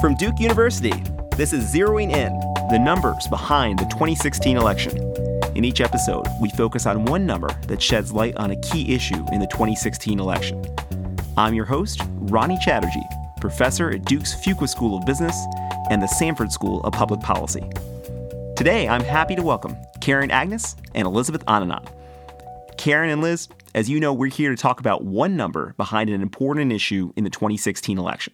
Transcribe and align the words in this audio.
From 0.00 0.14
Duke 0.16 0.38
University, 0.38 0.92
this 1.36 1.52
is 1.52 1.72
Zeroing 1.72 2.12
In, 2.12 2.38
the 2.70 2.78
numbers 2.78 3.26
behind 3.28 3.78
the 3.78 3.84
2016 3.86 4.56
election. 4.56 4.96
In 5.54 5.64
each 5.64 5.80
episode, 5.80 6.26
we 6.42 6.50
focus 6.50 6.84
on 6.84 7.04
one 7.06 7.24
number 7.24 7.48
that 7.68 7.80
sheds 7.80 8.12
light 8.12 8.36
on 8.36 8.50
a 8.50 8.56
key 8.56 8.94
issue 8.94 9.24
in 9.32 9.40
the 9.40 9.46
2016 9.46 10.20
election. 10.20 10.62
I'm 11.36 11.54
your 11.54 11.64
host, 11.64 12.02
Ronnie 12.16 12.58
Chatterji, 12.58 13.02
professor 13.40 13.90
at 13.90 14.04
Duke's 14.04 14.34
Fuqua 14.34 14.68
School 14.68 14.98
of 14.98 15.06
Business 15.06 15.36
and 15.90 16.02
the 16.02 16.06
Sanford 16.06 16.52
School 16.52 16.82
of 16.82 16.92
Public 16.92 17.20
Policy. 17.20 17.68
Today, 18.56 18.88
I'm 18.88 19.02
happy 19.02 19.34
to 19.36 19.42
welcome 19.42 19.76
Karin 20.00 20.30
Agness 20.30 20.76
and 20.94 21.06
Elizabeth 21.06 21.44
Ananat. 21.46 21.88
Karin 22.76 23.10
and 23.10 23.22
Liz, 23.22 23.48
as 23.74 23.90
you 23.90 23.98
know, 23.98 24.12
we're 24.12 24.30
here 24.30 24.50
to 24.50 24.56
talk 24.56 24.78
about 24.78 25.02
one 25.04 25.36
number 25.36 25.74
behind 25.76 26.08
an 26.08 26.22
important 26.22 26.72
issue 26.72 27.12
in 27.16 27.24
the 27.24 27.30
2016 27.30 27.98
election. 27.98 28.32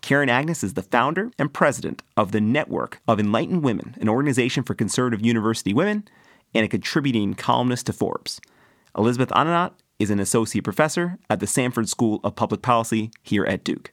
Karin 0.00 0.28
Agness 0.28 0.64
is 0.64 0.74
the 0.74 0.82
founder 0.82 1.30
and 1.38 1.52
president 1.52 2.02
of 2.16 2.32
the 2.32 2.40
Network 2.40 3.00
of 3.06 3.20
Enlightened 3.20 3.62
Women, 3.62 3.94
an 4.00 4.08
organization 4.08 4.64
for 4.64 4.74
conservative 4.74 5.24
university 5.24 5.72
women, 5.72 6.06
and 6.54 6.64
a 6.64 6.68
contributing 6.68 7.34
columnist 7.34 7.86
to 7.86 7.92
Forbes. 7.92 8.40
Elizabeth 8.96 9.30
Ananat 9.30 9.72
is 9.98 10.10
an 10.10 10.18
associate 10.18 10.64
professor 10.64 11.18
at 11.30 11.40
the 11.40 11.46
Sanford 11.46 11.88
School 11.88 12.20
of 12.24 12.36
Public 12.36 12.62
Policy 12.62 13.10
here 13.22 13.44
at 13.44 13.64
Duke. 13.64 13.92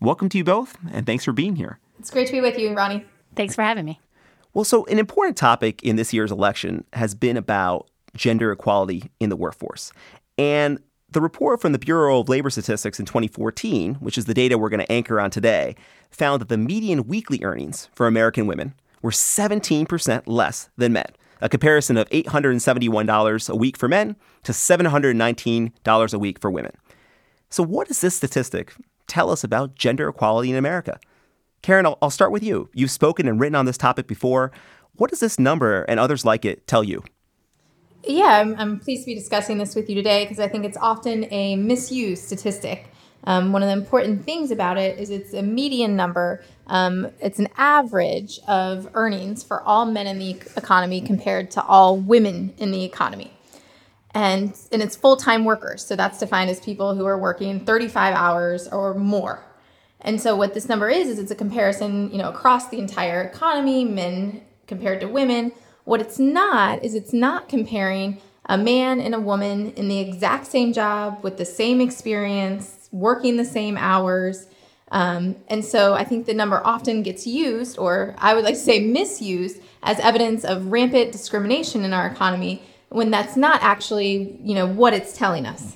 Welcome 0.00 0.28
to 0.28 0.38
you 0.38 0.44
both, 0.44 0.76
and 0.92 1.06
thanks 1.06 1.24
for 1.24 1.32
being 1.32 1.56
here. 1.56 1.78
It's 1.98 2.10
great 2.10 2.26
to 2.28 2.32
be 2.32 2.40
with 2.40 2.58
you, 2.58 2.72
Ronnie. 2.72 3.04
Thanks 3.34 3.54
for 3.54 3.62
having 3.62 3.84
me. 3.84 4.00
Well, 4.54 4.64
so 4.64 4.84
an 4.86 4.98
important 4.98 5.36
topic 5.36 5.82
in 5.82 5.96
this 5.96 6.12
year's 6.12 6.30
election 6.32 6.84
has 6.92 7.14
been 7.14 7.36
about 7.36 7.88
gender 8.18 8.52
equality 8.52 9.10
in 9.20 9.30
the 9.30 9.36
workforce. 9.36 9.92
And 10.36 10.78
the 11.10 11.20
report 11.22 11.62
from 11.62 11.72
the 11.72 11.78
Bureau 11.78 12.20
of 12.20 12.28
Labor 12.28 12.50
Statistics 12.50 13.00
in 13.00 13.06
2014, 13.06 13.94
which 13.94 14.18
is 14.18 14.26
the 14.26 14.34
data 14.34 14.58
we're 14.58 14.68
going 14.68 14.84
to 14.84 14.92
anchor 14.92 15.18
on 15.18 15.30
today, 15.30 15.74
found 16.10 16.40
that 16.42 16.50
the 16.50 16.58
median 16.58 17.06
weekly 17.06 17.42
earnings 17.42 17.88
for 17.94 18.06
American 18.06 18.46
women 18.46 18.74
were 19.00 19.10
17% 19.10 20.22
less 20.26 20.68
than 20.76 20.92
men. 20.92 21.06
A 21.40 21.48
comparison 21.48 21.96
of 21.96 22.10
$871 22.10 23.48
a 23.48 23.56
week 23.56 23.76
for 23.76 23.88
men 23.88 24.16
to 24.42 24.52
$719 24.52 26.12
a 26.12 26.18
week 26.18 26.40
for 26.40 26.50
women. 26.50 26.72
So, 27.48 27.62
what 27.62 27.88
does 27.88 28.00
this 28.00 28.16
statistic 28.16 28.74
tell 29.06 29.30
us 29.30 29.44
about 29.44 29.76
gender 29.76 30.08
equality 30.08 30.50
in 30.50 30.56
America? 30.56 30.98
Karin, 31.62 31.86
I'll, 31.86 31.96
I'll 32.02 32.10
start 32.10 32.32
with 32.32 32.42
you. 32.42 32.68
You've 32.74 32.90
spoken 32.90 33.28
and 33.28 33.40
written 33.40 33.54
on 33.54 33.66
this 33.66 33.78
topic 33.78 34.08
before. 34.08 34.50
What 34.94 35.10
does 35.10 35.20
this 35.20 35.38
number 35.38 35.84
and 35.84 36.00
others 36.00 36.24
like 36.24 36.44
it 36.44 36.66
tell 36.66 36.82
you? 36.82 37.04
Yeah, 38.08 38.40
I'm, 38.40 38.54
I'm 38.58 38.80
pleased 38.80 39.02
to 39.02 39.06
be 39.06 39.14
discussing 39.14 39.58
this 39.58 39.74
with 39.74 39.90
you 39.90 39.94
today 39.94 40.24
because 40.24 40.40
I 40.40 40.48
think 40.48 40.64
it's 40.64 40.78
often 40.78 41.30
a 41.30 41.56
misused 41.56 42.24
statistic. 42.24 42.86
Um, 43.24 43.52
one 43.52 43.62
of 43.62 43.66
the 43.66 43.74
important 43.74 44.24
things 44.24 44.50
about 44.50 44.78
it 44.78 44.98
is 44.98 45.10
it's 45.10 45.34
a 45.34 45.42
median 45.42 45.94
number. 45.94 46.42
Um, 46.68 47.10
it's 47.20 47.38
an 47.38 47.48
average 47.58 48.40
of 48.48 48.88
earnings 48.94 49.44
for 49.44 49.60
all 49.62 49.84
men 49.84 50.06
in 50.06 50.18
the 50.18 50.30
economy 50.56 51.02
compared 51.02 51.50
to 51.50 51.62
all 51.62 51.98
women 51.98 52.54
in 52.56 52.70
the 52.70 52.82
economy. 52.82 53.30
And, 54.14 54.56
and 54.72 54.82
it's 54.82 54.96
full 54.96 55.18
time 55.18 55.44
workers. 55.44 55.84
So 55.84 55.94
that's 55.94 56.18
defined 56.18 56.48
as 56.48 56.60
people 56.60 56.94
who 56.94 57.04
are 57.04 57.18
working 57.18 57.60
35 57.66 58.14
hours 58.14 58.68
or 58.68 58.94
more. 58.94 59.44
And 60.00 60.18
so 60.18 60.34
what 60.34 60.54
this 60.54 60.66
number 60.66 60.88
is, 60.88 61.08
is 61.08 61.18
it's 61.18 61.30
a 61.30 61.34
comparison, 61.34 62.10
you 62.10 62.16
know, 62.16 62.30
across 62.30 62.70
the 62.70 62.78
entire 62.78 63.20
economy, 63.20 63.84
men 63.84 64.40
compared 64.66 65.00
to 65.00 65.08
women 65.08 65.52
what 65.88 66.02
it's 66.02 66.18
not 66.18 66.84
is 66.84 66.94
it's 66.94 67.14
not 67.14 67.48
comparing 67.48 68.20
a 68.44 68.58
man 68.58 69.00
and 69.00 69.14
a 69.14 69.20
woman 69.20 69.72
in 69.72 69.88
the 69.88 69.98
exact 69.98 70.46
same 70.46 70.70
job 70.70 71.18
with 71.22 71.38
the 71.38 71.46
same 71.46 71.80
experience, 71.80 72.90
working 72.92 73.38
the 73.38 73.44
same 73.44 73.78
hours. 73.78 74.46
Um, 74.90 75.36
and 75.48 75.64
so 75.64 75.94
I 75.94 76.04
think 76.04 76.26
the 76.26 76.34
number 76.34 76.60
often 76.62 77.02
gets 77.02 77.26
used, 77.26 77.78
or 77.78 78.14
I 78.18 78.34
would 78.34 78.44
like 78.44 78.54
to 78.54 78.60
say 78.60 78.80
misused, 78.80 79.62
as 79.82 79.98
evidence 80.00 80.44
of 80.44 80.66
rampant 80.66 81.10
discrimination 81.10 81.84
in 81.84 81.94
our 81.94 82.06
economy 82.06 82.62
when 82.90 83.10
that's 83.10 83.36
not 83.36 83.62
actually, 83.62 84.38
you 84.42 84.54
know, 84.54 84.66
what 84.66 84.92
it's 84.92 85.16
telling 85.16 85.46
us. 85.46 85.74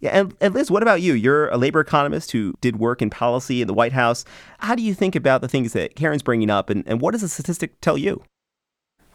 Yeah, 0.00 0.10
and, 0.18 0.34
and, 0.40 0.54
Liz, 0.54 0.70
what 0.70 0.82
about 0.82 1.02
you? 1.02 1.12
You're 1.12 1.48
a 1.48 1.58
labor 1.58 1.80
economist 1.80 2.32
who 2.32 2.54
did 2.62 2.78
work 2.78 3.02
in 3.02 3.10
policy 3.10 3.60
in 3.60 3.68
the 3.68 3.74
White 3.74 3.92
House. 3.92 4.24
How 4.60 4.74
do 4.74 4.82
you 4.82 4.94
think 4.94 5.14
about 5.14 5.42
the 5.42 5.48
things 5.48 5.74
that 5.74 5.94
Karin's 5.94 6.22
bringing 6.22 6.48
up, 6.48 6.70
and, 6.70 6.84
and 6.86 7.02
what 7.02 7.12
does 7.12 7.20
the 7.20 7.28
statistic 7.28 7.80
tell 7.82 7.98
you? 7.98 8.22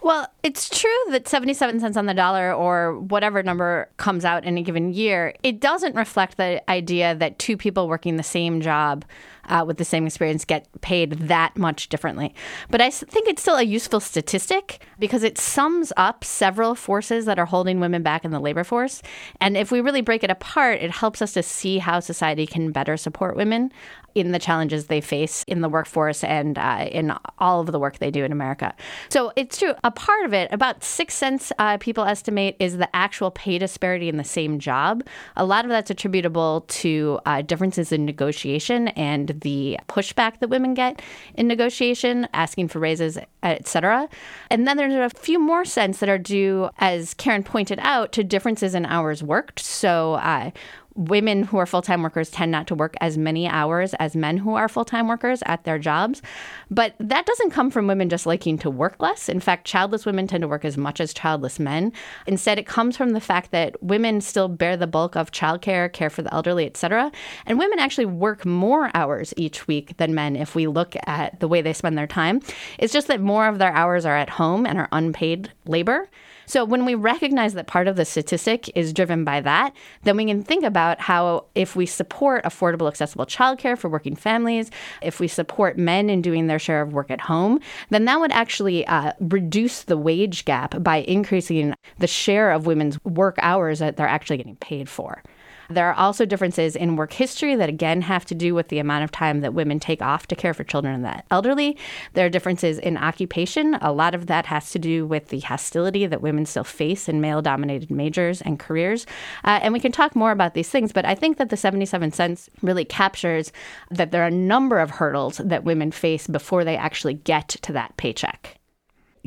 Well, 0.03 0.27
it's 0.41 0.67
true 0.67 0.89
that 1.11 1.27
77 1.27 1.79
cents 1.79 1.95
on 1.95 2.07
the 2.07 2.15
dollar 2.15 2.51
or 2.51 2.97
whatever 2.99 3.43
number 3.43 3.87
comes 3.97 4.25
out 4.25 4.43
in 4.43 4.57
a 4.57 4.63
given 4.63 4.93
year, 4.93 5.35
it 5.43 5.59
doesn't 5.59 5.95
reflect 5.95 6.37
the 6.37 6.67
idea 6.69 7.13
that 7.13 7.37
two 7.37 7.55
people 7.55 7.87
working 7.87 8.17
the 8.17 8.23
same 8.23 8.61
job 8.61 9.05
uh, 9.45 9.63
with 9.65 9.77
the 9.77 9.85
same 9.85 10.07
experience 10.07 10.43
get 10.43 10.67
paid 10.81 11.13
that 11.13 11.55
much 11.55 11.89
differently. 11.89 12.33
But 12.69 12.81
I 12.81 12.89
think 12.89 13.27
it's 13.27 13.41
still 13.41 13.57
a 13.57 13.63
useful 13.63 13.99
statistic 13.99 14.83
because 14.97 15.23
it 15.23 15.37
sums 15.37 15.93
up 15.97 16.23
several 16.23 16.73
forces 16.73 17.25
that 17.25 17.37
are 17.37 17.45
holding 17.45 17.79
women 17.79 18.01
back 18.01 18.25
in 18.25 18.31
the 18.31 18.39
labor 18.39 18.63
force. 18.63 19.01
And 19.39 19.55
if 19.55 19.71
we 19.71 19.81
really 19.81 20.01
break 20.01 20.23
it 20.23 20.31
apart, 20.31 20.81
it 20.81 20.91
helps 20.91 21.21
us 21.21 21.33
to 21.33 21.43
see 21.43 21.77
how 21.77 21.99
society 21.99 22.47
can 22.47 22.71
better 22.71 22.97
support 22.97 23.35
women 23.35 23.71
in 24.15 24.31
the 24.31 24.39
challenges 24.39 24.87
they 24.87 25.01
face 25.01 25.43
in 25.47 25.61
the 25.61 25.69
workforce 25.69 26.23
and 26.23 26.57
uh, 26.57 26.87
in 26.91 27.13
all 27.39 27.61
of 27.61 27.71
the 27.71 27.79
work 27.79 27.99
they 27.99 28.11
do 28.11 28.23
in 28.23 28.31
America. 28.31 28.73
So 29.09 29.31
it's 29.35 29.57
true. 29.57 29.73
A 29.83 29.91
part 29.91 30.25
of 30.25 30.33
it, 30.33 30.51
about 30.51 30.83
six 30.83 31.13
cents, 31.13 31.51
uh, 31.59 31.77
people 31.77 32.03
estimate, 32.03 32.55
is 32.59 32.77
the 32.77 32.93
actual 32.95 33.31
pay 33.31 33.57
disparity 33.57 34.09
in 34.09 34.17
the 34.17 34.23
same 34.23 34.59
job. 34.59 35.03
A 35.35 35.45
lot 35.45 35.65
of 35.65 35.69
that's 35.69 35.89
attributable 35.89 36.65
to 36.67 37.19
uh, 37.25 37.41
differences 37.41 37.91
in 37.91 38.05
negotiation 38.05 38.89
and 38.89 39.29
the 39.41 39.79
pushback 39.87 40.39
that 40.39 40.49
women 40.49 40.73
get 40.73 41.01
in 41.35 41.47
negotiation, 41.47 42.27
asking 42.33 42.67
for 42.67 42.79
raises, 42.79 43.17
etc. 43.43 44.07
And 44.49 44.67
then 44.67 44.77
there's 44.77 44.93
a 44.93 45.15
few 45.17 45.39
more 45.39 45.65
cents 45.65 45.99
that 45.99 46.09
are 46.09 46.17
due, 46.17 46.69
as 46.77 47.13
Karin 47.13 47.43
pointed 47.43 47.79
out, 47.81 48.11
to 48.13 48.23
differences 48.23 48.75
in 48.75 48.85
hours 48.85 49.23
worked. 49.23 49.59
So 49.59 50.13
uh, 50.15 50.51
women 50.95 51.43
who 51.43 51.57
are 51.57 51.65
full 51.65 51.81
time 51.81 52.01
workers 52.03 52.29
tend 52.29 52.51
not 52.51 52.67
to 52.67 52.75
work 52.75 52.95
as 53.01 53.17
many 53.17 53.47
hours 53.47 53.93
as 53.95 54.15
men 54.15 54.37
who 54.37 54.55
are 54.55 54.67
full 54.67 54.85
time 54.85 55.07
workers 55.07 55.41
at 55.45 55.63
their 55.63 55.79
jobs. 55.79 56.21
But 56.69 56.95
that 56.99 57.25
doesn't 57.25 57.51
come 57.51 57.71
from 57.71 57.87
women 57.87 58.09
just 58.09 58.25
liking 58.25 58.57
to 58.59 58.69
work 58.69 58.95
less. 58.99 59.29
In 59.29 59.39
fact, 59.39 59.65
childless 59.65 60.05
women 60.05 60.27
tend 60.27 60.41
to 60.41 60.47
work 60.47 60.65
as 60.65 60.77
much 60.77 60.99
as 60.99 61.13
childless 61.13 61.59
men. 61.59 61.93
Instead, 62.27 62.59
it 62.59 62.65
comes 62.65 62.97
from 62.97 63.11
the 63.11 63.21
fact 63.21 63.51
that 63.51 63.81
women 63.81 64.21
still 64.21 64.47
bear 64.47 64.75
the 64.77 64.87
bulk 64.87 65.15
of 65.15 65.31
childcare, 65.31 65.91
care 65.91 66.09
for 66.09 66.21
the 66.21 66.33
elderly, 66.33 66.65
etc. 66.65 67.11
And 67.45 67.57
women 67.57 67.79
actually 67.79 68.05
work 68.05 68.45
more 68.45 68.91
hours 68.93 69.33
each 69.37 69.67
week 69.67 69.97
than 69.97 70.15
men 70.15 70.35
if 70.35 70.55
we 70.55 70.67
look 70.67 70.95
at 71.07 71.39
the 71.39 71.47
way 71.47 71.61
they 71.61 71.73
spend 71.73 71.97
their 71.97 72.07
time. 72.07 72.41
It's 72.77 72.93
just 72.93 73.07
that 73.07 73.21
more 73.21 73.47
of 73.47 73.59
their 73.59 73.73
hours 73.73 74.05
are 74.05 74.17
at 74.17 74.29
home 74.29 74.65
and 74.65 74.77
are 74.77 74.89
unpaid 74.91 75.51
labor. 75.65 76.09
So 76.51 76.65
when 76.65 76.83
we 76.83 76.95
recognize 76.95 77.53
that 77.53 77.67
part 77.67 77.87
of 77.87 77.95
the 77.95 78.03
statistic 78.03 78.69
is 78.75 78.91
driven 78.91 79.23
by 79.23 79.39
that, 79.39 79.73
then 80.03 80.17
we 80.17 80.25
can 80.25 80.43
think 80.43 80.65
about 80.65 80.99
how 80.99 81.45
if 81.55 81.77
we 81.77 81.85
support 81.85 82.43
affordable, 82.43 82.89
accessible 82.89 83.25
childcare 83.25 83.77
for 83.77 83.87
working 83.87 84.17
families, 84.17 84.69
if 85.01 85.21
we 85.21 85.29
support 85.29 85.77
men 85.77 86.09
in 86.09 86.21
doing 86.21 86.47
their 86.47 86.59
share 86.59 86.81
of 86.81 86.91
work 86.91 87.09
at 87.09 87.21
home, 87.21 87.61
then 87.89 88.03
that 88.03 88.19
would 88.19 88.33
actually 88.33 88.85
uh, 88.87 89.13
reduce 89.21 89.83
the 89.83 89.95
wage 89.95 90.43
gap 90.43 90.83
by 90.83 90.97
increasing 90.97 91.73
the 91.99 92.07
share 92.07 92.51
of 92.51 92.65
women's 92.65 93.01
work 93.05 93.37
hours 93.41 93.79
that 93.79 93.95
they're 93.95 94.05
actually 94.05 94.35
getting 94.35 94.57
paid 94.57 94.89
for. 94.89 95.23
There 95.71 95.89
are 95.89 95.93
also 95.93 96.25
differences 96.25 96.75
in 96.75 96.95
work 96.95 97.13
history 97.13 97.55
that 97.55 97.69
again 97.69 98.01
have 98.01 98.25
to 98.25 98.35
do 98.35 98.53
with 98.53 98.67
the 98.67 98.79
amount 98.79 99.03
of 99.03 99.11
time 99.11 99.41
that 99.41 99.53
women 99.53 99.79
take 99.79 100.01
off 100.01 100.27
to 100.27 100.35
care 100.35 100.53
for 100.53 100.63
children 100.63 100.93
and 100.93 101.05
the 101.05 101.23
elderly. 101.31 101.77
There 102.13 102.25
are 102.25 102.29
differences 102.29 102.77
in 102.77 102.97
occupation. 102.97 103.75
A 103.75 103.91
lot 103.91 104.15
of 104.15 104.27
that 104.27 104.45
has 104.47 104.71
to 104.71 104.79
do 104.79 105.05
with 105.05 105.29
the 105.29 105.39
hostility 105.39 106.05
that 106.05 106.21
women 106.21 106.45
still 106.45 106.63
face 106.63 107.09
in 107.09 107.21
male 107.21 107.41
dominated 107.41 107.91
majors 107.91 108.41
and 108.41 108.59
careers. 108.59 109.05
Uh, 109.43 109.59
and 109.61 109.73
we 109.73 109.79
can 109.79 109.91
talk 109.91 110.15
more 110.15 110.31
about 110.31 110.53
these 110.53 110.69
things, 110.69 110.91
but 110.91 111.05
I 111.05 111.15
think 111.15 111.37
that 111.37 111.49
the 111.49 111.57
77 111.57 112.11
cents 112.11 112.49
really 112.61 112.85
captures 112.85 113.51
that 113.89 114.11
there 114.11 114.23
are 114.23 114.27
a 114.27 114.31
number 114.31 114.79
of 114.79 114.91
hurdles 114.91 115.37
that 115.37 115.63
women 115.63 115.91
face 115.91 116.27
before 116.27 116.63
they 116.63 116.77
actually 116.77 117.15
get 117.15 117.49
to 117.49 117.73
that 117.73 117.97
paycheck. 117.97 118.60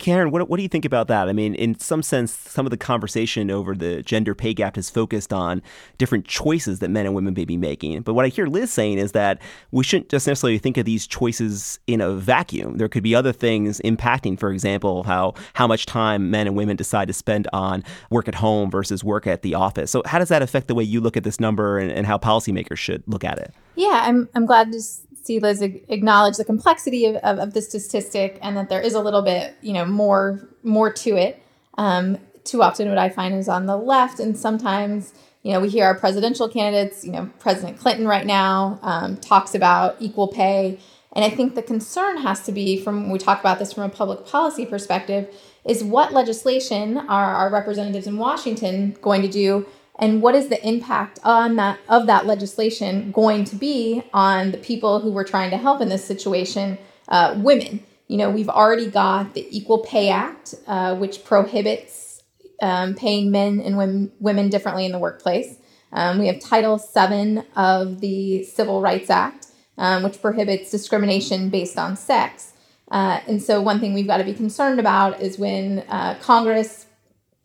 Karin, 0.00 0.32
what, 0.32 0.48
what 0.48 0.56
do 0.56 0.62
you 0.62 0.68
think 0.68 0.84
about 0.84 1.06
that? 1.08 1.28
I 1.28 1.32
mean, 1.32 1.54
in 1.54 1.78
some 1.78 2.02
sense, 2.02 2.32
some 2.32 2.66
of 2.66 2.70
the 2.70 2.76
conversation 2.76 3.50
over 3.50 3.76
the 3.76 4.02
gender 4.02 4.34
pay 4.34 4.52
gap 4.52 4.74
has 4.74 4.90
focused 4.90 5.32
on 5.32 5.62
different 5.98 6.26
choices 6.26 6.80
that 6.80 6.90
men 6.90 7.06
and 7.06 7.14
women 7.14 7.34
may 7.34 7.44
be 7.44 7.56
making. 7.56 8.02
But 8.02 8.14
what 8.14 8.24
I 8.24 8.28
hear 8.28 8.46
Liz 8.46 8.72
saying 8.72 8.98
is 8.98 9.12
that 9.12 9.40
we 9.70 9.84
shouldn't 9.84 10.08
just 10.08 10.26
necessarily 10.26 10.58
think 10.58 10.76
of 10.78 10.84
these 10.84 11.06
choices 11.06 11.78
in 11.86 12.00
a 12.00 12.12
vacuum. 12.12 12.78
There 12.78 12.88
could 12.88 13.04
be 13.04 13.14
other 13.14 13.32
things 13.32 13.80
impacting, 13.84 14.38
for 14.38 14.50
example, 14.50 15.04
how, 15.04 15.34
how 15.52 15.68
much 15.68 15.86
time 15.86 16.28
men 16.30 16.48
and 16.48 16.56
women 16.56 16.76
decide 16.76 17.06
to 17.06 17.14
spend 17.14 17.46
on 17.52 17.84
work 18.10 18.26
at 18.26 18.34
home 18.34 18.70
versus 18.70 19.04
work 19.04 19.28
at 19.28 19.42
the 19.42 19.54
office. 19.54 19.92
So, 19.92 20.02
how 20.06 20.18
does 20.18 20.28
that 20.28 20.42
affect 20.42 20.66
the 20.66 20.74
way 20.74 20.82
you 20.82 21.00
look 21.00 21.16
at 21.16 21.22
this 21.22 21.38
number 21.38 21.78
and, 21.78 21.92
and 21.92 22.04
how 22.04 22.18
policymakers 22.18 22.78
should 22.78 23.04
look 23.06 23.22
at 23.22 23.38
it? 23.38 23.54
Yeah, 23.76 24.02
I'm, 24.04 24.28
I'm 24.34 24.46
glad 24.46 24.72
to 24.72 24.80
see 25.24 25.38
Liz 25.38 25.62
acknowledge 25.62 26.36
the 26.36 26.44
complexity 26.44 27.06
of, 27.06 27.16
of, 27.16 27.38
of, 27.38 27.54
the 27.54 27.62
statistic 27.62 28.38
and 28.42 28.56
that 28.56 28.68
there 28.68 28.80
is 28.80 28.94
a 28.94 29.00
little 29.00 29.22
bit, 29.22 29.54
you 29.62 29.72
know, 29.72 29.84
more 29.84 30.48
more 30.62 30.92
to 30.92 31.16
it. 31.16 31.42
Um, 31.78 32.18
too 32.44 32.62
often, 32.62 32.88
what 32.88 32.98
I 32.98 33.08
find 33.08 33.34
is 33.34 33.48
on 33.48 33.66
the 33.66 33.76
left, 33.76 34.20
and 34.20 34.36
sometimes 34.36 35.14
you 35.44 35.52
know, 35.52 35.60
we 35.60 35.68
hear 35.68 35.84
our 35.84 35.94
presidential 35.94 36.48
candidates, 36.48 37.04
you 37.04 37.12
know, 37.12 37.30
President 37.38 37.78
Clinton 37.78 38.08
right 38.08 38.26
now 38.26 38.78
um, 38.82 39.18
talks 39.18 39.54
about 39.54 39.96
equal 40.00 40.26
pay. 40.26 40.78
And 41.12 41.24
I 41.24 41.28
think 41.28 41.54
the 41.54 41.62
concern 41.62 42.16
has 42.16 42.42
to 42.46 42.52
be 42.52 42.82
from 42.82 43.10
we 43.10 43.18
talk 43.18 43.40
about 43.40 43.58
this 43.58 43.72
from 43.72 43.84
a 43.84 43.88
public 43.90 44.26
policy 44.26 44.64
perspective 44.66 45.32
is 45.64 45.84
what 45.84 46.12
legislation 46.12 46.96
are 46.96 47.34
our 47.34 47.50
representatives 47.50 48.06
in 48.06 48.16
Washington 48.16 48.96
going 49.02 49.20
to 49.20 49.28
do 49.28 49.66
and 49.98 50.22
what 50.22 50.34
is 50.34 50.48
the 50.48 50.66
impact 50.66 51.18
on 51.22 51.56
that 51.56 51.78
of 51.88 52.06
that 52.06 52.26
legislation 52.26 53.12
going 53.12 53.44
to 53.44 53.56
be 53.56 54.02
on 54.12 54.50
the 54.50 54.58
people 54.58 55.00
who 55.00 55.12
we're 55.12 55.24
trying 55.24 55.50
to 55.50 55.56
help 55.56 55.80
in 55.80 55.88
this 55.88 56.04
situation, 56.04 56.78
uh, 57.08 57.34
women. 57.36 57.84
You 58.08 58.18
know, 58.18 58.30
we've 58.30 58.48
already 58.48 58.90
got 58.90 59.34
the 59.34 59.46
Equal 59.56 59.78
Pay 59.78 60.10
Act, 60.10 60.54
uh, 60.66 60.94
which 60.96 61.24
prohibits 61.24 62.22
um, 62.60 62.94
paying 62.94 63.30
men 63.30 63.60
and 63.60 63.76
women, 63.76 64.12
women 64.20 64.48
differently 64.48 64.84
in 64.84 64.92
the 64.92 64.98
workplace. 64.98 65.58
Um, 65.92 66.18
we 66.18 66.26
have 66.26 66.40
Title 66.40 66.76
VII 66.76 67.42
of 67.56 68.00
the 68.00 68.42
Civil 68.44 68.80
Rights 68.80 69.10
Act, 69.10 69.46
um, 69.78 70.02
which 70.02 70.20
prohibits 70.20 70.70
discrimination 70.70 71.50
based 71.50 71.78
on 71.78 71.96
sex. 71.96 72.52
Uh, 72.90 73.20
and 73.26 73.42
so, 73.42 73.62
one 73.62 73.80
thing 73.80 73.94
we've 73.94 74.06
got 74.06 74.18
to 74.18 74.24
be 74.24 74.34
concerned 74.34 74.78
about 74.78 75.20
is 75.20 75.38
when 75.38 75.84
uh, 75.88 76.16
Congress 76.20 76.86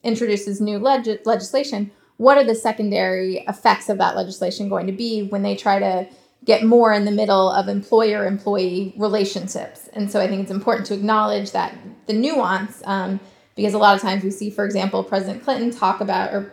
introduces 0.04 0.60
new 0.60 0.80
leg- 0.80 1.22
legislation, 1.25 1.92
what 2.19 2.38
are 2.38 2.44
the 2.44 2.54
secondary 2.54 3.38
effects 3.48 3.88
of 3.88 3.98
that 3.98 4.13
legislation 4.13 4.68
going 4.68 4.86
to 4.88 4.92
be 4.92 5.24
when 5.24 5.42
they 5.42 5.56
try 5.56 5.80
to 5.80 6.06
get 6.44 6.66
more 6.66 6.92
in 6.92 7.06
the 7.06 7.12
middle 7.12 7.50
of 7.50 7.69
employer 7.69 8.27
employee 8.27 8.94
relationships? 8.98 9.89
And 9.94 10.12
so, 10.12 10.19
I 10.19 10.27
think 10.27 10.42
it's 10.42 10.51
important 10.51 10.86
to 10.88 10.95
acknowledge 10.95 11.51
that 11.51 11.74
the 12.07 12.13
nuance, 12.13 12.81
um, 12.83 13.21
because 13.56 13.74
a 13.74 13.77
lot 13.77 13.95
of 13.95 14.01
times 14.01 14.21
we 14.21 14.31
see, 14.31 14.50
for 14.50 14.66
example, 14.66 15.01
President 15.01 15.45
Clinton 15.45 15.71
talk 15.71 16.01
about, 16.01 16.33
or 16.33 16.51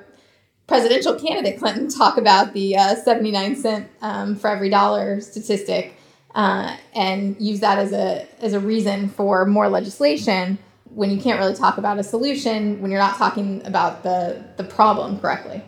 presidential 0.68 1.18
candidate 1.18 1.58
Clinton 1.58 1.88
talk 1.88 2.16
about 2.16 2.52
the 2.52 2.76
uh, 2.76 2.94
79 2.94 3.56
cent 3.56 3.88
um, 4.02 4.36
for 4.36 4.48
every 4.48 4.70
dollar 4.70 5.20
statistic 5.20 5.96
uh, 6.36 6.76
and 6.94 7.36
use 7.40 7.58
that 7.58 7.78
as 7.78 7.92
a 7.92 8.24
as 8.40 8.52
a 8.52 8.60
reason 8.60 9.08
for 9.08 9.46
more 9.46 9.68
legislation 9.68 10.58
when 10.96 11.10
you 11.10 11.20
can't 11.20 11.38
really 11.38 11.54
talk 11.54 11.76
about 11.76 11.98
a 11.98 12.02
solution 12.02 12.80
when 12.80 12.90
you're 12.90 12.98
not 12.98 13.16
talking 13.16 13.64
about 13.66 14.02
the 14.02 14.42
the 14.56 14.64
problem 14.64 15.20
correctly. 15.20 15.62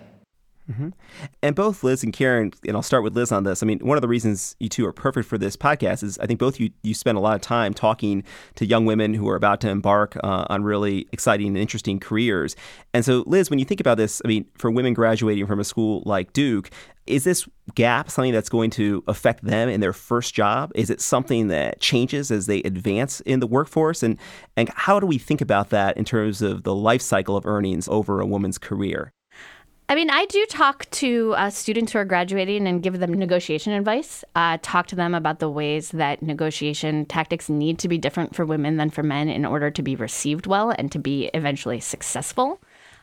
Mm-hmm. 0.71 0.91
And 1.43 1.57
both 1.57 1.83
Liz 1.83 2.05
and 2.05 2.13
Karen, 2.13 2.53
and 2.67 2.77
I'll 2.77 2.83
start 2.83 3.03
with 3.03 3.17
Liz 3.17 3.33
on 3.33 3.45
this. 3.45 3.63
I 3.63 3.67
mean, 3.67 3.79
one 3.79 3.97
of 3.97 4.03
the 4.03 4.09
reasons 4.09 4.55
you 4.61 4.69
two 4.69 4.87
are 4.87 4.93
perfect 4.93 5.27
for 5.27 5.39
this 5.39 5.57
podcast 5.57 6.03
is 6.03 6.19
I 6.19 6.27
think 6.27 6.39
both 6.39 6.61
you 6.61 6.71
you 6.83 6.93
spend 6.93 7.17
a 7.17 7.23
lot 7.23 7.37
of 7.37 7.41
time 7.41 7.73
talking 7.73 8.23
to 8.57 8.67
young 8.67 8.85
women 8.85 9.15
who 9.15 9.29
are 9.31 9.37
about 9.37 9.63
to 9.63 9.71
embark 9.71 10.17
uh, 10.23 10.45
on 10.51 10.63
really 10.63 11.09
exciting 11.11 11.49
and 11.49 11.57
interesting 11.57 11.99
careers. 11.99 12.55
And 12.93 13.03
so, 13.03 13.25
Liz, 13.27 13.49
when 13.49 13.59
you 13.59 13.65
think 13.65 13.81
about 13.81 13.97
this, 13.97 14.21
I 14.25 14.29
mean, 14.29 14.45
for 14.59 14.71
women 14.71 14.93
graduating 14.93 15.47
from 15.47 15.59
a 15.59 15.65
school 15.65 16.03
like 16.05 16.35
Duke, 16.35 16.71
is 17.07 17.25
this 17.25 17.49
gap 17.75 18.11
something 18.11 18.33
that's 18.33 18.51
going 18.51 18.69
to 18.71 19.03
affect 19.09 19.43
them 19.43 19.71
in 19.71 19.81
their 19.81 19.95
first 19.95 20.35
job? 20.35 20.71
Is 20.75 20.91
it 20.91 21.01
something 21.01 21.49
that 21.49 21.81
changes 21.81 22.31
as 22.31 22.45
they 22.45 22.63
advance 22.63 23.21
in 23.21 23.41
the 23.41 23.47
workforce? 23.47 24.03
And 24.03 24.19
and 24.55 24.69
how 24.75 25.01
do 25.01 25.07
we 25.07 25.17
think 25.17 25.41
about 25.41 25.71
that 25.71 25.97
in 25.97 26.05
terms 26.05 26.43
of 26.43 26.65
the 26.65 26.75
life 26.75 27.01
cycle 27.01 27.39
of 27.39 27.47
earnings 27.47 27.89
over 27.89 28.21
a 28.21 28.27
woman's 28.27 28.59
career? 28.59 29.15
I 29.91 29.95
mean, 29.95 30.11
I 30.11 30.27
do 30.27 30.45
talk 30.51 30.89
to 30.91 31.35
uh, 31.39 31.49
students 31.49 31.93
who 31.93 31.99
are 31.99 32.05
graduating 32.05 32.67
and 32.67 32.83
give 32.83 32.99
them 32.99 33.15
negotiation 33.15 33.73
advice. 33.73 34.23
Uh, 34.35 34.59
talk 34.61 34.87
to 34.89 34.97
them 34.97 35.15
about 35.15 35.39
the 35.39 35.49
ways 35.49 35.93
that 35.93 36.23
negotiation 36.23 37.07
tactics 37.07 37.49
need 37.49 37.79
to 37.79 37.89
be 37.89 37.97
different 37.97 38.35
for 38.35 38.45
women 38.45 38.77
than 38.77 38.91
for 38.91 39.03
men 39.03 39.31
in 39.31 39.47
order 39.47 39.71
to 39.71 39.83
be 39.83 39.97
received 39.97 40.47
well 40.47 40.75
and 40.77 40.93
to 40.93 40.99
be 40.99 41.31
eventually 41.33 41.81
successful. 41.81 42.61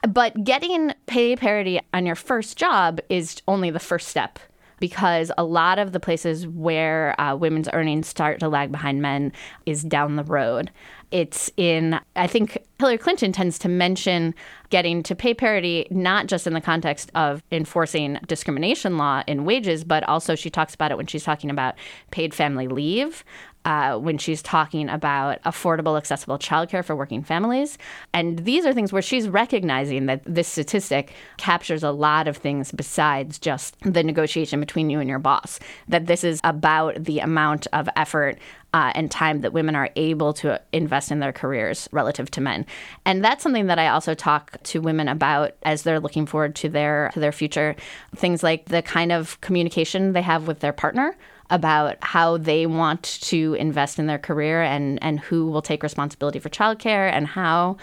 But 0.08 0.44
getting 0.44 0.94
pay 1.08 1.36
parity 1.36 1.80
on 1.92 2.06
your 2.06 2.14
first 2.14 2.56
job 2.56 3.00
is 3.10 3.42
only 3.48 3.72
the 3.72 3.80
first 3.80 4.08
step 4.08 4.38
because 4.80 5.31
a 5.38 5.44
lot 5.44 5.80
of 5.80 5.92
the 5.92 6.00
places 6.00 6.48
where 6.48 7.20
uh, 7.20 7.36
women's 7.36 7.70
earnings 7.74 8.08
start 8.08 8.40
to 8.42 8.50
lag 8.50 8.72
behind 8.72 9.02
men 9.02 9.31
is 9.66 9.84
down 9.84 10.16
the 10.16 10.24
road. 10.24 10.70
It's 11.16 11.50
in, 11.56 11.98
I 12.18 12.28
think 12.28 12.58
Hillary 12.78 12.98
Clinton 12.98 13.32
tends 13.32 13.58
to 13.60 13.70
mention 13.70 14.36
getting 14.70 15.02
to 15.04 15.16
pay 15.16 15.34
parity, 15.34 15.88
not 15.90 16.28
just 16.28 16.46
in 16.46 16.52
the 16.52 16.60
context 16.60 17.10
of 17.16 17.42
enforcing 17.54 18.20
discrimination 18.28 18.98
law 18.98 19.24
in 19.26 19.46
wages, 19.46 19.86
but 19.86 20.04
also 20.10 20.36
she 20.36 20.50
talks 20.50 20.76
about 20.76 20.92
it 20.92 20.98
when 20.98 21.08
she's 21.08 21.24
talking 21.24 21.50
about 21.50 21.76
paid 22.12 22.34
family 22.34 22.68
leave. 22.68 23.24
Uh, 23.64 23.98
when 23.98 24.20
she's 24.20 24.44
talking 24.44 24.90
about 24.90 25.42
affordable, 25.42 25.98
accessible 25.98 26.38
childcare 26.38 26.86
for 26.86 26.96
working 26.96 27.24
families. 27.24 27.80
And 28.14 28.38
these 28.38 28.64
are 28.64 28.74
things 28.74 28.94
where 28.94 29.02
she's 29.02 29.28
recognizing 29.28 30.06
that 30.06 30.22
this 30.24 30.48
statistic 30.48 31.14
captures 31.38 31.82
a 31.82 31.90
lot 31.90 32.28
of 32.28 32.38
things 32.38 32.72
besides 32.72 33.40
just 33.40 33.76
the 33.80 34.04
negotiation 34.04 34.60
between 34.60 34.92
you 34.92 35.00
and 35.00 35.10
your 35.10 35.18
boss, 35.18 35.60
that 35.88 36.06
this 36.06 36.24
is 36.24 36.40
about 36.44 37.06
the 37.06 37.18
amount 37.18 37.66
of 37.74 37.90
effort 37.96 38.38
uh, 38.75 38.92
and 38.94 39.10
time 39.10 39.39
that 39.39 39.54
women 39.54 39.74
are 39.74 39.89
able 39.95 40.33
to 40.33 40.62
invest 40.74 41.10
in 41.10 41.19
their 41.19 41.31
careers 41.31 41.88
relative 41.94 42.30
to 42.30 42.42
men. 42.42 42.66
And 43.06 43.24
that's 43.24 43.42
something 43.42 43.68
that 43.68 43.80
I 43.80 43.88
also 43.88 44.13
talk 44.13 44.62
to 44.63 44.81
women 44.81 45.07
about 45.07 45.56
as 45.63 45.83
they're 45.83 46.01
looking 46.01 46.25
forward 46.25 46.56
to 46.56 46.68
their 46.68 47.10
to 47.13 47.22
their 47.22 47.31
future. 47.31 47.77
Things 48.18 48.44
like 48.44 48.66
the 48.66 48.81
kind 48.81 49.13
of 49.13 49.39
communication 49.39 50.12
they 50.12 50.22
have 50.22 50.45
with 50.45 50.60
their 50.60 50.74
partner 50.74 51.16
about 51.50 51.95
how 52.01 52.36
they 52.36 52.66
want 52.66 53.04
to 53.22 53.54
invest 53.54 53.98
in 53.98 54.07
their 54.07 54.19
career 54.19 54.62
and 54.62 55.01
and 55.01 55.21
who 55.21 55.48
will 55.48 55.62
take 55.62 55.81
responsibility 55.81 56.39
for 56.39 56.50
childcare 56.50 57.10
and 57.10 57.28
how. 57.28 57.78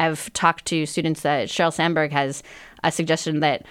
I've 0.00 0.30
talked 0.32 0.66
to 0.66 0.86
students 0.86 1.22
that 1.22 1.46
Sheryl 1.48 1.72
Sandberg 1.72 2.10
has 2.10 2.42
a 2.82 2.90
suggestion 2.90 3.38
that 3.40 3.64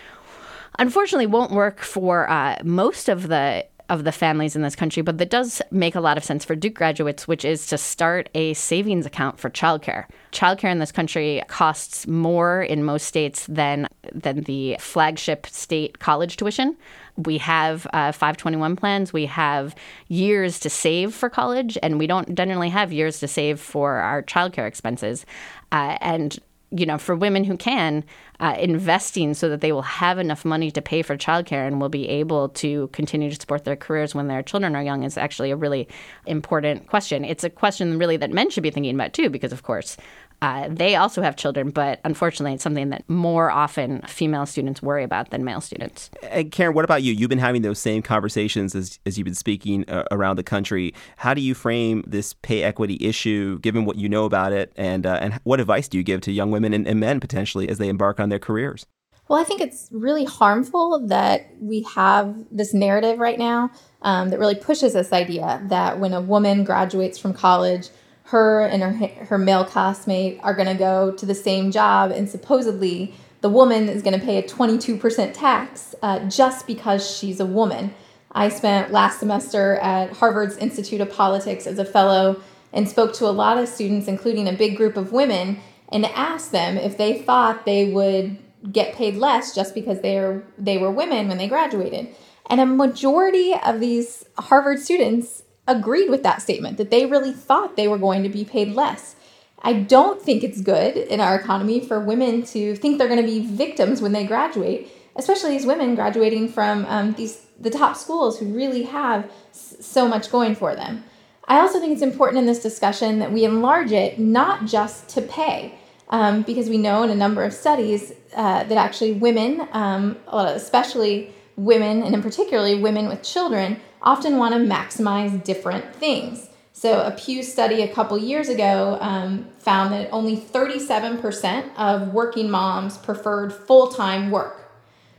unfortunately 0.80 1.28
won't 1.28 1.52
work 1.52 1.82
for 1.82 2.30
uh, 2.30 2.60
most 2.64 3.10
of 3.10 3.28
the 3.28 3.66
of 3.90 4.04
the 4.04 4.12
families 4.12 4.56
in 4.56 4.62
this 4.62 4.76
country, 4.76 5.04
but 5.04 5.18
that 5.18 5.30
does 5.30 5.62
make 5.72 5.96
a 5.96 6.00
lot 6.00 6.18
of 6.18 6.24
sense 6.24 6.46
for 6.46 6.56
Duke 6.56 6.74
graduates, 6.74 7.28
which 7.28 7.44
is 7.44 7.68
to 7.68 7.78
start 7.78 8.30
a 8.34 8.54
savings 8.54 9.06
account 9.06 9.40
for 9.40 9.50
childcare. 9.50 10.06
Childcare 10.32 10.72
in 10.72 10.80
this 10.80 10.92
country 10.92 11.42
costs 11.48 12.08
more 12.08 12.64
in 12.64 12.84
most 12.84 13.06
states 13.06 13.46
than 13.48 13.88
than 14.14 14.42
the 14.42 14.78
flagship 14.80 15.46
state 15.48 16.00
college 16.00 16.38
tuition. 16.38 16.78
We 17.18 17.38
have 17.40 17.86
uh, 17.94 18.12
521 18.12 18.76
plans. 18.76 19.14
We 19.14 19.28
have 19.28 19.76
years 20.08 20.60
to 20.62 20.70
save 20.70 21.14
for 21.14 21.30
college, 21.30 21.78
and 21.84 22.00
we 22.00 22.08
don't 22.08 22.36
generally 22.36 22.70
have 22.70 22.92
years 22.92 23.20
to 23.20 23.28
save 23.28 23.60
for 23.60 23.96
our 23.96 24.24
childcare 24.24 24.68
expenses. 24.68 25.26
Uh, 25.72 25.98
and 26.02 26.40
you 26.76 26.86
know, 26.86 26.98
for 26.98 27.16
women 27.16 27.44
who 27.44 27.56
can, 27.56 28.04
uh, 28.40 28.56
investing 28.60 29.34
so 29.34 29.48
that 29.48 29.62
they 29.62 29.72
will 29.72 29.84
have 29.84 30.18
enough 30.18 30.44
money 30.44 30.72
to 30.72 30.82
pay 30.82 31.04
for 31.04 31.16
childcare 31.16 31.68
and 31.68 31.80
will 31.80 31.90
be 31.90 32.08
able 32.10 32.50
to 32.50 32.88
continue 32.88 33.30
to 33.30 33.40
support 33.40 33.64
their 33.64 33.76
careers 33.76 34.16
when 34.16 34.28
their 34.28 34.42
children 34.42 34.76
are 34.76 34.82
young 34.82 35.04
is 35.04 35.18
actually 35.18 35.52
a 35.52 35.56
really 35.56 35.88
important 36.26 36.88
question. 36.88 37.24
It's 37.24 37.44
a 37.44 37.50
question 37.50 38.00
really 38.00 38.18
that 38.18 38.32
men 38.32 38.50
should 38.50 38.64
be 38.64 38.72
thinking 38.72 38.96
about 38.96 39.14
too, 39.14 39.30
because 39.30 39.54
of 39.54 39.62
course, 39.62 39.98
uh, 40.44 40.68
they 40.70 40.98
also 40.98 41.22
have 41.22 41.38
children, 41.38 41.70
but 41.70 42.02
unfortunately, 42.04 42.54
it's 42.54 42.64
something 42.64 42.90
that 42.90 43.10
more 43.10 43.50
often 43.50 44.02
female 44.02 44.46
students 44.46 44.82
worry 44.82 45.06
about 45.06 45.30
than 45.30 45.46
male 45.46 45.62
students. 45.62 46.10
And 46.22 46.52
Karin, 46.52 46.76
what 46.76 46.84
about 46.84 47.02
you? 47.02 47.14
You've 47.14 47.30
been 47.30 47.40
having 47.40 47.62
those 47.62 47.80
same 47.80 48.02
conversations 48.02 48.76
as, 48.76 49.00
as 49.06 49.18
you've 49.18 49.24
been 49.24 49.36
speaking 49.36 49.90
uh, 49.90 50.04
around 50.12 50.36
the 50.36 50.44
country. 50.44 50.94
How 51.16 51.34
do 51.34 51.40
you 51.40 51.54
frame 51.54 52.04
this 52.06 52.34
pay 52.34 52.62
equity 52.62 52.98
issue, 53.00 53.58
given 53.60 53.86
what 53.86 53.96
you 53.96 54.10
know 54.10 54.26
about 54.26 54.52
it, 54.52 54.74
and 54.76 55.06
uh, 55.06 55.18
and 55.22 55.36
what 55.44 55.62
advice 55.62 55.88
do 55.88 55.98
you 55.98 56.04
give 56.04 56.20
to 56.22 56.32
young 56.34 56.52
women 56.52 56.74
and, 56.74 56.86
and 56.90 57.00
men 57.00 57.22
potentially 57.22 57.70
as 57.70 57.78
they 57.78 57.88
embark 57.88 58.20
on 58.20 58.28
their 58.28 58.38
careers? 58.38 58.86
Well, 59.30 59.40
I 59.40 59.46
think 59.46 59.62
it's 59.62 59.88
really 59.94 60.26
harmful 60.26 61.08
that 61.08 61.48
we 61.62 61.84
have 61.96 62.36
this 62.52 62.74
narrative 62.74 63.18
right 63.18 63.40
now 63.40 63.72
um, 64.02 64.30
that 64.30 64.40
really 64.40 64.56
pushes 64.56 64.92
this 64.92 65.14
idea 65.14 65.62
that 65.70 66.02
when 66.02 66.12
a 66.12 66.20
woman 66.20 66.66
graduates 66.66 67.18
from 67.18 67.34
college 67.34 67.88
her 68.26 68.62
and 68.62 68.82
her 68.82 69.08
her 69.26 69.38
male 69.38 69.66
classmate 69.66 70.40
are 70.44 70.54
going 70.54 70.68
to 70.68 70.76
go 70.76 71.12
to 71.12 71.26
the 71.26 71.36
same 71.36 71.72
job, 71.72 72.12
and 72.12 72.30
supposedly 72.30 73.14
the 73.42 73.50
woman 73.50 73.90
is 73.90 74.02
going 74.02 74.18
to 74.18 74.26
pay 74.26 74.38
a 74.38 74.44
22% 74.44 75.34
tax 75.34 75.94
uh, 76.02 76.20
just 76.30 76.66
because 76.66 77.06
she's 77.18 77.42
a 77.42 77.46
woman. 77.46 77.94
I 78.32 78.48
spent 78.48 78.92
last 78.92 79.20
semester 79.20 79.76
at 79.76 80.14
Harvard's 80.14 80.56
Institute 80.58 81.02
of 81.02 81.12
Politics 81.12 81.68
as 81.68 81.78
a 81.78 81.84
fellow 81.84 82.42
and 82.72 82.88
spoke 82.88 83.14
to 83.16 83.26
a 83.26 83.32
lot 83.32 83.58
of 83.58 83.68
students, 83.68 84.08
including 84.08 84.48
a 84.48 84.54
big 84.54 84.78
group 84.78 84.96
of 84.96 85.12
women, 85.12 85.60
and 85.90 86.06
asked 86.06 86.54
them 86.54 86.78
if 86.78 86.98
they 86.98 87.22
thought 87.22 87.66
they 87.66 87.92
would 87.92 88.38
get 88.72 88.96
paid 88.96 89.16
less 89.16 89.54
just 89.54 89.76
because 89.76 90.02
they 90.02 90.18
are 90.18 90.44
they 90.58 90.78
were 90.78 90.90
women 90.90 91.28
when 91.28 91.38
they 91.38 91.48
graduated. 91.48 92.08
And 92.50 92.62
a 92.62 92.66
majority 92.66 93.54
of 93.54 93.80
these 93.80 94.26
Harvard 94.38 94.80
students 94.80 95.44
agreed 95.68 96.10
with 96.10 96.24
that 96.24 96.42
statement 96.42 96.78
that 96.78 96.92
they 96.92 97.06
really 97.06 97.34
thought 97.34 97.76
they 97.76 97.88
were 97.88 97.98
going 97.98 98.24
to 98.24 98.30
be 98.30 98.44
paid 98.46 98.74
less. 98.76 99.16
I 99.62 99.74
don't 99.74 100.22
think 100.22 100.44
it's 100.44 100.62
good 100.62 100.98
in 100.98 101.20
our 101.22 101.36
economy 101.36 101.80
for 101.80 102.00
women 102.00 102.44
to 102.48 102.76
think 102.76 102.98
they're 102.98 103.08
going 103.08 103.22
to 103.22 103.26
be 103.26 103.46
victims 103.46 104.02
when 104.02 104.12
they 104.12 104.26
graduate, 104.26 104.92
especially 105.16 105.52
these 105.52 105.66
women 105.66 105.96
graduating 105.96 106.50
from 106.50 106.86
um, 106.86 107.14
these 107.14 107.40
the 107.60 107.70
top 107.70 107.96
schools 107.96 108.40
who 108.40 108.54
really 108.54 108.84
have 108.84 109.32
so 109.52 110.08
much 110.08 110.30
going 110.32 110.56
for 110.56 110.76
them. 110.76 111.04
I 111.48 111.60
also 111.60 111.80
think 111.80 111.94
it's 111.94 112.02
important 112.02 112.40
in 112.40 112.46
this 112.46 112.62
discussion 112.62 113.20
that 113.20 113.32
we 113.32 113.46
enlarge 113.46 113.92
it 113.92 114.20
not 114.20 114.66
just 114.66 115.08
to 115.10 115.22
pay. 115.22 115.78
um, 116.10 116.44
because 116.44 116.70
we 116.70 116.78
know 116.78 117.04
in 117.04 117.10
a 117.10 117.16
number 117.16 117.44
of 117.44 117.54
studies 117.54 118.14
uh, 118.36 118.64
that 118.66 118.78
actually 118.78 119.14
women, 119.14 119.68
um, 119.72 120.18
especially 120.28 121.34
women, 121.56 122.04
and 122.04 122.14
in 122.14 122.22
particularly 122.22 122.76
women 122.76 123.08
with 123.08 123.24
children, 123.24 123.80
often 124.04 124.38
want 124.38 124.54
to 124.54 124.60
maximize 124.60 125.44
different 125.44 125.96
things. 125.96 126.50
So, 126.74 127.02
a 127.02 127.12
Pew 127.12 127.44
study 127.44 127.84
a 127.84 127.88
couple 127.88 128.18
years 128.18 128.50
ago 128.50 128.98
um, 129.00 129.46
found 129.60 129.94
that 129.94 130.10
only 130.12 130.36
37% 130.36 131.70
of 131.78 132.14
working 132.14 132.50
moms 132.50 132.98
preferred 132.98 133.54
full 133.54 133.88
time 133.88 134.32
work. 134.32 134.72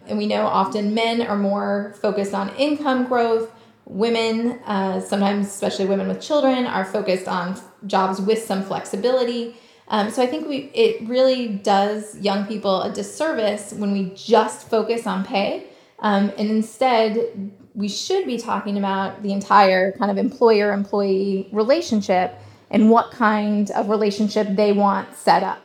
And 0.07 0.19
we 0.19 0.27
know 0.27 0.47
often 0.47 0.95
men 0.95 1.23
are 1.23 1.39
more 1.39 1.95
focused 2.03 2.35
on 2.35 2.55
income 2.57 3.07
growth. 3.07 3.51
Women, 3.87 4.61
uh, 4.67 5.01
sometimes 5.01 5.47
especially 5.47 5.87
women 5.87 6.09
with 6.09 6.21
children, 6.21 6.67
are 6.67 6.85
focused 6.85 7.29
on 7.29 7.59
jobs 7.87 8.21
with 8.21 8.43
some 8.43 8.63
flexibility. 8.63 9.57
Um, 9.89 10.11
so 10.11 10.23
I 10.23 10.27
think 10.27 10.49
we 10.49 10.71
it 10.75 11.07
really 11.07 11.49
does 11.49 12.19
young 12.19 12.47
people 12.47 12.83
a 12.83 12.93
disservice 12.93 13.73
when 13.73 13.93
we 13.93 14.13
just 14.15 14.69
focus 14.69 15.07
on 15.07 15.25
pay, 15.25 15.67
um, 16.01 16.33
and 16.39 16.51
instead 16.51 17.53
we 17.75 17.89
should 17.89 18.25
be 18.27 18.39
talking 18.39 18.79
about 18.79 19.23
the 19.23 19.33
entire 19.33 19.93
kind 19.93 20.11
of 20.11 20.17
employer 20.17 20.73
employee 20.73 21.49
relationship 21.53 22.39
and 22.71 22.91
what 22.91 23.11
kind 23.11 23.71
of 23.73 23.89
relationship 23.89 24.49
they 24.51 24.73
want 24.73 25.15
set 25.15 25.43
up. 25.43 25.61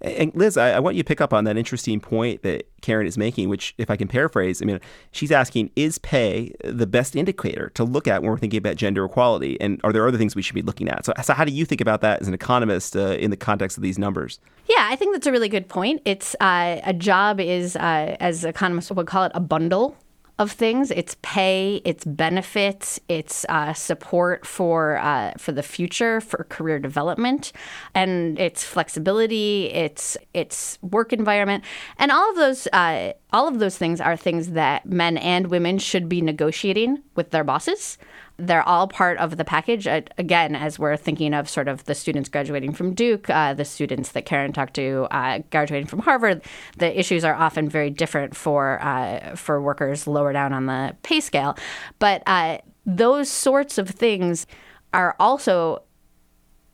And 0.00 0.34
Liz, 0.34 0.58
I, 0.58 0.72
I, 0.72 0.80
want 0.80 0.96
you 0.96 1.02
to 1.02 1.06
pick 1.06 1.22
up 1.22 1.32
on 1.32 1.44
that 1.44 1.56
interesting 1.56 1.98
point 1.98 2.42
that 2.42 2.68
Karin 2.82 3.06
is 3.06 3.16
making, 3.16 3.48
which, 3.48 3.74
if 3.78 3.90
I 3.90 3.96
can 3.96 4.06
paraphrase, 4.06 4.60
I 4.60 4.66
mean, 4.66 4.78
she's 5.12 5.32
asking, 5.32 5.70
is 5.76 5.96
pay 5.98 6.52
the 6.62 6.86
best 6.86 7.16
indicator 7.16 7.70
to 7.70 7.84
look 7.84 8.06
at 8.06 8.20
when 8.20 8.30
we're 8.30 8.38
thinking 8.38 8.58
about 8.58 8.76
gender 8.76 9.04
equality? 9.04 9.58
And 9.62 9.80
are 9.82 9.92
there 9.92 10.06
other 10.06 10.18
things 10.18 10.36
we 10.36 10.42
should 10.42 10.54
be 10.54 10.62
looking 10.62 10.88
at? 10.88 11.06
So, 11.06 11.14
so 11.22 11.32
how 11.32 11.44
do 11.44 11.52
you 11.52 11.64
think 11.64 11.80
about 11.80 12.02
that 12.02 12.20
as 12.20 12.28
an 12.28 12.34
economist 12.34 12.96
uh, 12.96 13.16
in 13.18 13.30
the 13.30 13.36
context 13.36 13.78
of 13.78 13.82
these 13.82 13.98
numbers? 13.98 14.40
Yeah, 14.66 14.88
I 14.90 14.96
think 14.96 15.14
that's 15.14 15.26
a 15.26 15.32
really 15.32 15.48
good 15.48 15.68
point. 15.68 16.02
It's 16.04 16.34
uh, 16.38 16.80
a 16.84 16.92
job 16.92 17.40
is, 17.40 17.74
uh, 17.76 18.16
as 18.20 18.44
economists 18.44 18.90
would 18.90 19.06
call 19.06 19.24
it, 19.24 19.32
a 19.34 19.40
bundle 19.40 19.96
of 20.38 20.50
things. 20.50 20.90
It's 20.90 21.16
pay, 21.22 21.80
it's 21.84 22.04
benefits, 22.04 22.98
it's 23.08 23.44
uh, 23.48 23.72
support 23.72 24.46
for 24.46 24.98
uh, 24.98 25.34
for 25.38 25.52
the 25.52 25.62
future, 25.62 26.20
for 26.20 26.44
career 26.44 26.78
development, 26.78 27.52
and 27.94 28.38
it's 28.38 28.64
flexibility, 28.64 29.66
it's 29.66 30.16
it's 30.32 30.78
work 30.82 31.12
environment, 31.12 31.62
and 31.98 32.10
all 32.10 32.30
of 32.30 32.36
those 32.36 32.66
uh, 32.68 33.12
all 33.32 33.46
of 33.46 33.58
those 33.60 33.78
things 33.78 34.00
are 34.00 34.16
things 34.16 34.50
that 34.50 34.86
men 34.86 35.16
and 35.18 35.48
women 35.48 35.78
should 35.78 36.08
be 36.08 36.20
negotiating 36.20 37.02
with 37.14 37.30
their 37.30 37.44
bosses. 37.44 37.98
They're 38.36 38.68
all 38.68 38.88
part 38.88 39.18
of 39.18 39.36
the 39.36 39.44
package. 39.44 39.86
Again, 39.86 40.56
as 40.56 40.78
we're 40.78 40.96
thinking 40.96 41.34
of 41.34 41.48
sort 41.48 41.68
of 41.68 41.84
the 41.84 41.94
students 41.94 42.28
graduating 42.28 42.72
from 42.72 42.92
Duke, 42.92 43.30
uh, 43.30 43.54
the 43.54 43.64
students 43.64 44.10
that 44.12 44.26
Karin 44.26 44.52
talked 44.52 44.74
to 44.74 45.06
uh, 45.12 45.38
graduating 45.50 45.86
from 45.86 46.00
Harvard, 46.00 46.42
the 46.76 46.98
issues 46.98 47.24
are 47.24 47.34
often 47.34 47.68
very 47.68 47.90
different 47.90 48.34
for 48.34 48.82
uh, 48.82 49.36
for 49.36 49.62
workers 49.62 50.06
lower 50.08 50.32
down 50.32 50.52
on 50.52 50.66
the 50.66 50.96
pay 51.02 51.20
scale. 51.20 51.56
But 52.00 52.24
uh, 52.26 52.58
those 52.84 53.28
sorts 53.28 53.78
of 53.78 53.88
things 53.88 54.46
are 54.92 55.14
also 55.20 55.82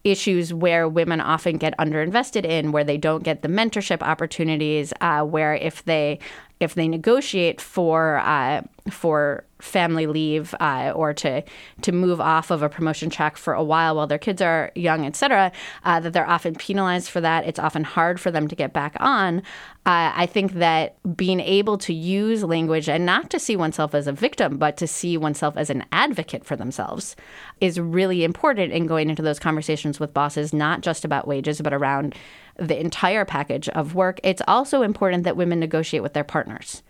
issues 0.05 0.55
where 0.55 0.89
women 0.89 1.21
often 1.21 1.59
get 1.59 1.77
underinvested 1.79 2.45
in, 2.45 2.73
where 2.73 2.85
they 2.85 2.97
don't 2.97 3.23
get 3.23 3.43
the 3.43 3.49
mentorship 3.49 4.03
opportunities, 4.03 4.93
uh, 5.01 5.23
where 5.23 5.55
if 5.55 5.85
they 5.85 6.19
if 6.59 6.75
they 6.75 6.89
negotiate 6.89 7.61
for 7.61 8.19
uh, 8.19 8.63
for 8.91 9.45
family 9.61 10.07
leave 10.07 10.55
uh, 10.59 10.91
or 10.95 11.13
to 11.13 11.43
to 11.83 11.93
move 11.93 12.19
off 12.19 12.51
of 12.51 12.63
a 12.63 12.69
promotion 12.69 13.11
track 13.11 13.37
for 13.37 13.53
a 13.53 13.63
while 13.63 13.95
while 13.97 14.07
their 14.07 14.19
kids 14.19 14.41
are 14.41 14.73
young, 14.75 15.05
et 15.05 15.15
cetera, 15.15 15.53
uh, 15.85 16.01
that 16.01 16.13
they're 16.13 16.29
often 16.29 16.55
penalized 16.55 17.11
for 17.11 17.21
that. 17.21 17.47
It's 17.47 17.59
often 17.59 17.85
hard 17.85 18.19
for 18.19 18.31
them 18.31 18.49
to 18.49 18.57
get 18.57 18.73
back 18.73 18.97
on. 19.01 19.39
Uh, 19.87 20.13
I 20.15 20.27
think 20.27 20.55
that 20.55 20.97
being 21.17 21.41
able 21.41 21.77
to 21.79 21.93
use 21.93 22.43
language 22.43 22.89
and 22.89 23.05
not 23.05 23.31
to 23.31 23.39
see 23.39 23.57
oneself 23.57 23.95
as 23.95 24.07
a 24.07 24.13
victim, 24.13 24.57
but 24.57 24.77
to 24.79 24.87
see 24.87 25.17
oneself 25.17 25.57
as 25.57 25.71
an 25.71 25.85
advocate 25.93 26.45
for 26.45 26.57
themselves 26.57 27.17
is 27.61 27.79
really 27.79 28.25
important 28.25 28.73
in 28.73 28.87
going 28.87 29.11
into 29.11 29.23
those 29.23 29.39
conversations 29.39 30.01
with 30.01 30.15
bosses, 30.15 30.53
not 30.53 30.81
just 30.81 31.05
about 31.05 31.29
wages, 31.29 31.61
but 31.61 31.75
around 31.75 32.15
the 32.57 32.79
entire 32.79 33.25
package 33.25 33.69
of 33.71 33.95
work. 33.95 34.21
It's 34.23 34.43
also 34.49 34.83
important 34.83 35.25
that 35.25 35.37
women 35.37 35.61
negotiate 35.61 36.03
with 36.03 36.15
their 36.15 36.25
partners. 36.25 36.83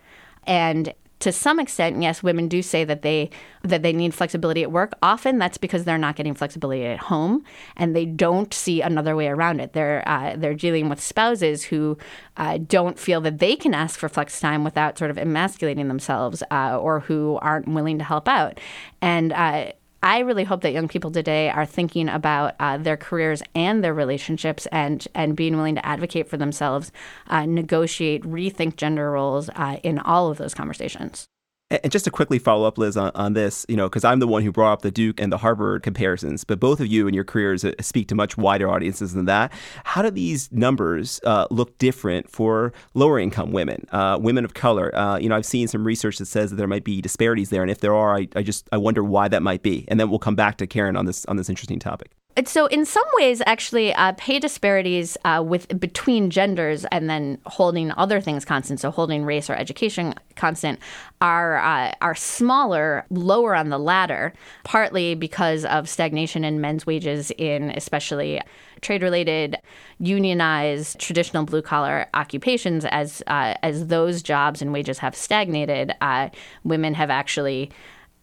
And 0.47 0.95
to 1.21 1.33
some 1.33 1.61
extent, 1.61 2.03
yes, 2.03 2.23
women 2.23 2.49
do 2.49 2.63
say 2.63 2.85
that 2.85 3.03
they 3.03 3.31
that 3.63 3.83
they 3.83 3.93
need 3.93 4.15
flexibility 4.15 4.63
at 4.63 4.73
work. 4.73 4.93
Often 5.03 5.39
that's 5.39 5.59
because 5.59 5.85
they're 5.85 5.99
not 5.99 6.17
getting 6.17 6.35
flexibility 6.35 6.87
at 6.87 6.99
home, 6.99 7.45
and 7.77 7.95
they 7.95 8.07
don't 8.07 8.53
see 8.53 8.81
another 8.81 9.15
way 9.15 9.29
around 9.29 9.61
it. 9.61 9.73
They're 9.75 10.03
uh, 10.09 10.37
they're 10.37 10.55
dealing 10.55 10.89
with 10.89 11.01
spouses 11.01 11.65
who 11.65 11.99
uh, 12.37 12.59
don't 12.59 12.99
feel 12.99 13.21
that 13.21 13.39
they 13.39 13.55
can 13.55 13.75
ask 13.75 13.99
for 13.99 14.09
flex 14.09 14.41
time 14.41 14.65
without 14.65 14.99
sort 14.99 15.11
of 15.11 15.19
emasculating 15.19 15.89
themselves, 15.89 16.43
uh, 16.51 16.79
or 16.79 17.01
who 17.01 17.39
aren't 17.43 17.69
willing 17.69 17.99
to 17.99 18.05
help 18.05 18.27
out. 18.27 18.59
And 19.03 19.33
uh, 19.33 19.73
I 20.03 20.21
really 20.21 20.45
hope 20.45 20.63
that 20.63 20.73
young 20.73 20.89
people 20.89 21.11
today 21.11 21.51
are 21.51 21.67
thinking 21.67 22.09
about 22.09 22.55
uh, 22.59 22.79
their 22.79 22.97
careers 22.97 23.43
and 23.55 23.85
their 23.85 23.93
relationships 23.93 24.67
and 24.73 25.07
and 25.15 25.37
being 25.37 25.57
willing 25.57 25.75
to 25.75 25.87
advocate 25.87 26.29
for 26.29 26.39
themselves, 26.39 26.91
uh, 27.27 27.45
negotiate, 27.45 28.23
rethink 28.23 28.77
gender 28.77 29.11
roles 29.11 29.51
uh, 29.51 29.79
in 29.83 29.99
all 29.99 30.31
of 30.31 30.39
those 30.39 30.55
conversations. 30.55 31.27
And 31.71 31.93
just 31.93 32.05
to 32.07 32.11
quickly 32.11 32.41
follow 32.41 32.67
up, 32.67 32.79
Liz, 32.79 32.97
on, 32.97 33.13
on 33.15 33.35
this, 33.35 33.65
you 33.69 33.77
know, 33.77 33.89
because 33.89 34.05
I'm 34.05 34.19
the 34.19 34.27
one 34.27 34.43
who 34.43 34.51
brought 34.51 34.73
up 34.73 34.83
the 34.83 34.91
Duke 34.91 35.21
and 35.21 35.33
the 35.33 35.39
Harvard 35.39 35.85
comparisons, 35.85 36.43
but 36.43 36.59
both 36.59 36.81
of 36.81 36.89
you 36.89 37.07
in 37.07 37.15
your 37.15 37.23
careers 37.23 37.65
uh, 37.65 37.73
speak 37.81 38.09
to 38.09 38.17
much 38.17 38.37
wider 38.37 38.69
audiences 38.69 39.15
than 39.15 39.27
that. 39.27 39.53
How 39.85 40.03
do 40.03 40.11
these 40.11 40.51
numbers 40.51 41.21
uh, 41.25 41.47
look 41.49 41.79
different 41.79 42.29
for 42.29 42.73
lower 42.95 43.21
income 43.21 43.53
women, 43.53 43.87
uh, 43.93 44.19
women 44.21 44.45
of 44.45 44.55
color? 44.55 44.93
Uh, 44.97 45.19
you 45.19 45.29
know, 45.29 45.37
I've 45.37 45.47
seen 45.47 45.69
some 45.69 45.85
research 45.85 46.19
that 46.19 46.27
says 46.27 46.51
that 46.51 46.57
there 46.57 46.67
might 46.67 46.83
be 46.83 47.01
disparities 47.01 47.51
there, 47.51 47.63
and 47.63 47.71
if 47.71 47.79
there 47.79 47.95
are, 47.95 48.17
I, 48.17 48.27
I 48.35 48.43
just 48.43 48.69
I 48.73 48.77
wonder 48.77 49.05
why 49.05 49.29
that 49.29 49.43
might 49.43 49.63
be. 49.63 49.85
And 49.87 50.01
then 50.01 50.11
we'll 50.11 50.19
come 50.19 50.35
back 50.35 50.57
to 50.59 50.67
Karin 50.67 50.97
on 50.97 51.07
this 51.07 51.25
on 51.27 51.37
this 51.37 51.49
interesting 51.49 51.79
topic. 51.79 52.11
So, 52.47 52.67
in 52.67 52.85
some 52.85 53.07
ways, 53.17 53.43
actually, 53.45 53.93
uh, 53.93 54.13
pay 54.17 54.39
disparities 54.39 55.17
uh, 55.25 55.43
with 55.45 55.81
between 55.81 56.31
genders 56.31 56.85
and 56.87 57.11
then 57.11 57.39
holding 57.45 57.91
other 57.93 58.21
things 58.21 58.45
constant, 58.45 58.79
so 58.81 58.91
holding 58.91 59.25
race 59.25 59.51
or 59.51 59.55
education 59.55 60.15
constant, 60.37 60.79
are 61.21 61.59
uh, 61.59 61.93
are 62.01 62.15
smaller, 62.15 63.05
lower 63.11 63.55
on 63.55 63.69
the 63.69 63.79
ladder. 63.79 64.33
Partly 64.63 65.15
because 65.17 65.65
of 65.65 65.89
stagnation 65.89 66.45
in 66.45 66.61
men's 66.61 66.87
wages 66.87 67.33
in 67.37 67.71
especially 67.71 68.41
trade-related, 68.81 69.57
unionized, 69.99 70.99
traditional 70.99 71.45
blue-collar 71.45 72.07
occupations. 72.15 72.85
As 72.87 73.23
uh, 73.27 73.55
as 73.63 73.89
those 73.89 74.23
jobs 74.23 74.63
and 74.63 74.73
wages 74.73 74.99
have 74.99 75.17
stagnated, 75.17 75.93
uh, 76.01 76.29
women 76.63 76.95
have 76.95 77.11
actually 77.11 77.71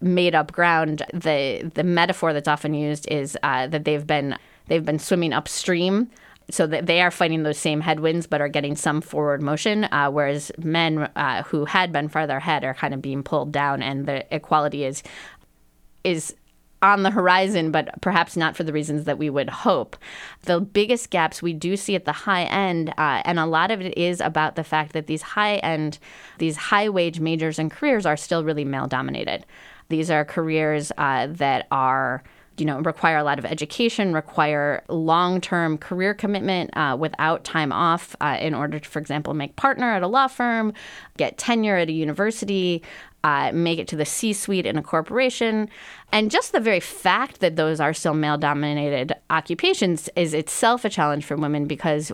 made 0.02 0.36
up 0.36 0.52
ground. 0.52 1.04
The 1.14 1.72
the 1.74 1.84
metaphor 1.84 2.34
that's 2.34 2.48
often 2.48 2.74
used 2.74 3.08
is 3.10 3.38
uh, 3.44 3.68
that 3.68 3.86
they've 3.86 4.06
been 4.06 4.38
they've 4.68 4.86
been 4.86 5.00
swimming 5.00 5.34
upstream. 5.34 6.10
So 6.50 6.66
that 6.68 6.86
they 6.86 7.02
are 7.02 7.12
fighting 7.12 7.44
those 7.44 7.58
same 7.58 7.82
headwinds, 7.82 8.26
but 8.26 8.40
are 8.40 8.48
getting 8.48 8.78
some 8.78 9.02
forward 9.02 9.42
motion, 9.42 9.84
uh, 9.84 10.10
whereas 10.10 10.50
men 10.58 11.00
uh, 11.18 11.44
who 11.44 11.66
had 11.66 11.92
been 11.92 12.08
farther 12.08 12.38
ahead 12.38 12.64
are 12.64 12.74
kind 12.74 12.94
of 12.94 13.02
being 13.02 13.22
pulled 13.22 13.52
down, 13.52 13.82
and 13.82 14.06
the 14.06 14.26
equality 14.34 14.86
is 14.86 15.04
is 16.06 16.34
on 16.82 17.04
the 17.04 17.12
horizon, 17.12 17.72
but 17.72 17.90
perhaps 18.02 18.38
not 18.38 18.56
for 18.56 18.64
the 18.64 18.72
reasons 18.72 19.06
that 19.06 19.18
we 19.18 19.30
would 19.30 19.50
hope. 19.50 19.98
The 20.44 20.62
biggest 20.62 21.10
gaps 21.10 21.42
we 21.42 21.52
do 21.52 21.76
see 21.76 21.96
at 21.96 22.06
the 22.06 22.12
high 22.14 22.44
end, 22.44 22.92
uh, 22.98 23.22
and 23.26 23.40
a 23.40 23.46
lot 23.46 23.72
of 23.72 23.82
it 23.82 23.98
is 23.98 24.22
about 24.22 24.56
the 24.56 24.64
fact 24.64 24.94
that 24.94 25.08
these 25.08 25.22
high 25.22 25.56
end, 25.58 26.00
these 26.38 26.56
high 26.56 26.88
wage 26.88 27.20
majors 27.20 27.60
and 27.60 27.72
careers 27.72 28.06
are 28.06 28.16
still 28.16 28.46
really 28.46 28.64
male 28.64 28.88
dominated. 28.88 29.46
These 29.90 30.12
are 30.12 30.26
careers 30.26 30.92
uh, 30.98 31.28
that 31.32 31.68
are 31.72 32.24
you 32.58 32.66
know 32.66 32.80
require 32.80 33.18
a 33.18 33.24
lot 33.24 33.38
of 33.38 33.46
education 33.46 34.14
require 34.14 34.84
long-term 34.90 35.78
career 35.78 36.16
commitment 36.16 36.76
uh, 36.76 36.98
without 37.00 37.44
time 37.44 37.72
off 37.72 38.16
uh, 38.20 38.36
in 38.42 38.56
order 38.56 38.80
to 38.80 38.90
for 38.90 38.98
example 38.98 39.36
make 39.36 39.56
partner 39.56 39.92
at 39.92 40.02
a 40.02 40.08
law 40.08 40.26
firm 40.26 40.74
get 41.18 41.38
tenure 41.38 41.78
at 41.78 41.88
a 41.88 41.92
university 41.92 42.82
uh, 43.24 43.52
make 43.54 43.78
it 43.78 43.88
to 43.90 43.98
the 43.98 44.06
c-suite 44.06 44.66
in 44.66 44.78
a 44.78 44.82
corporation. 44.82 45.68
And 46.14 46.32
just 46.32 46.54
the 46.54 46.62
very 46.62 46.80
fact 46.80 47.42
that 47.42 47.58
those 47.58 47.82
are 47.82 47.94
still 47.94 48.14
male-dominated 48.14 49.14
occupations 49.30 50.10
is 50.16 50.34
itself 50.34 50.86
a 50.86 50.90
challenge 50.90 51.26
for 51.26 51.36
women 51.36 51.66
because 51.66 52.12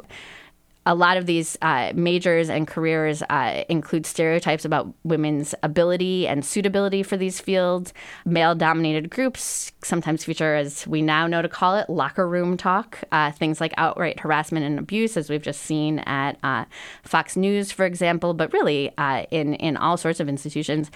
a 0.86 0.94
lot 0.96 1.18
of 1.18 1.25
these 1.25 1.58
uh, 1.62 1.92
majors 1.96 2.50
and 2.50 2.68
careers 2.68 3.22
uh, 3.24 3.63
include 3.70 4.06
stereotypes 4.06 4.66
about 4.66 4.94
women's 5.04 5.56
ability 5.63 6.28
and 6.28 6.44
suitability 6.44 7.04
for 7.04 7.16
these 7.16 7.40
fields. 7.40 7.94
Male 8.25 8.56
dominated 8.56 9.10
groups 9.10 9.72
sometimes 9.84 10.25
feature, 10.25 10.56
as 10.56 10.86
we 10.86 11.02
now 11.02 11.25
know 11.28 11.42
to 11.42 11.50
call 11.50 11.75
it, 11.75 11.90
locker 11.90 12.28
room 12.28 12.58
talk, 12.58 13.00
uh, 13.12 13.32
things 13.32 13.62
like 13.62 13.74
outright 13.78 14.20
harassment 14.20 14.66
and 14.66 14.78
abuse, 14.78 15.16
as 15.16 15.30
we've 15.30 15.42
just 15.42 15.62
seen 15.62 16.00
at 16.00 16.38
uh, 16.44 16.66
Fox 17.04 17.38
News, 17.38 17.72
for 17.72 17.86
example, 17.86 18.34
but 18.34 18.52
really 18.52 18.92
uh, 18.98 19.24
in, 19.32 19.54
in 19.56 19.78
all 19.78 19.96
sorts 19.96 20.20
of 20.20 20.28
institutions. 20.28 20.92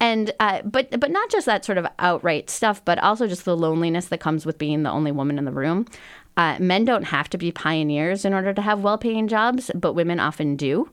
And 0.00 0.32
uh, 0.40 0.62
but 0.62 0.98
but 1.00 1.10
not 1.10 1.30
just 1.30 1.46
that 1.46 1.64
sort 1.64 1.78
of 1.78 1.86
outright 1.98 2.50
stuff, 2.50 2.84
but 2.84 2.98
also 2.98 3.26
just 3.26 3.44
the 3.44 3.56
loneliness 3.56 4.06
that 4.06 4.18
comes 4.18 4.46
with 4.46 4.58
being 4.58 4.82
the 4.82 4.90
only 4.90 5.12
woman 5.12 5.38
in 5.38 5.44
the 5.44 5.52
room. 5.52 5.86
Uh, 6.38 6.56
men 6.60 6.84
don't 6.84 7.02
have 7.02 7.28
to 7.28 7.36
be 7.36 7.50
pioneers 7.50 8.24
in 8.24 8.32
order 8.32 8.54
to 8.54 8.62
have 8.62 8.80
well 8.80 8.96
paying 8.96 9.26
jobs, 9.26 9.72
but 9.74 9.94
women 9.94 10.20
often 10.20 10.54
do. 10.54 10.88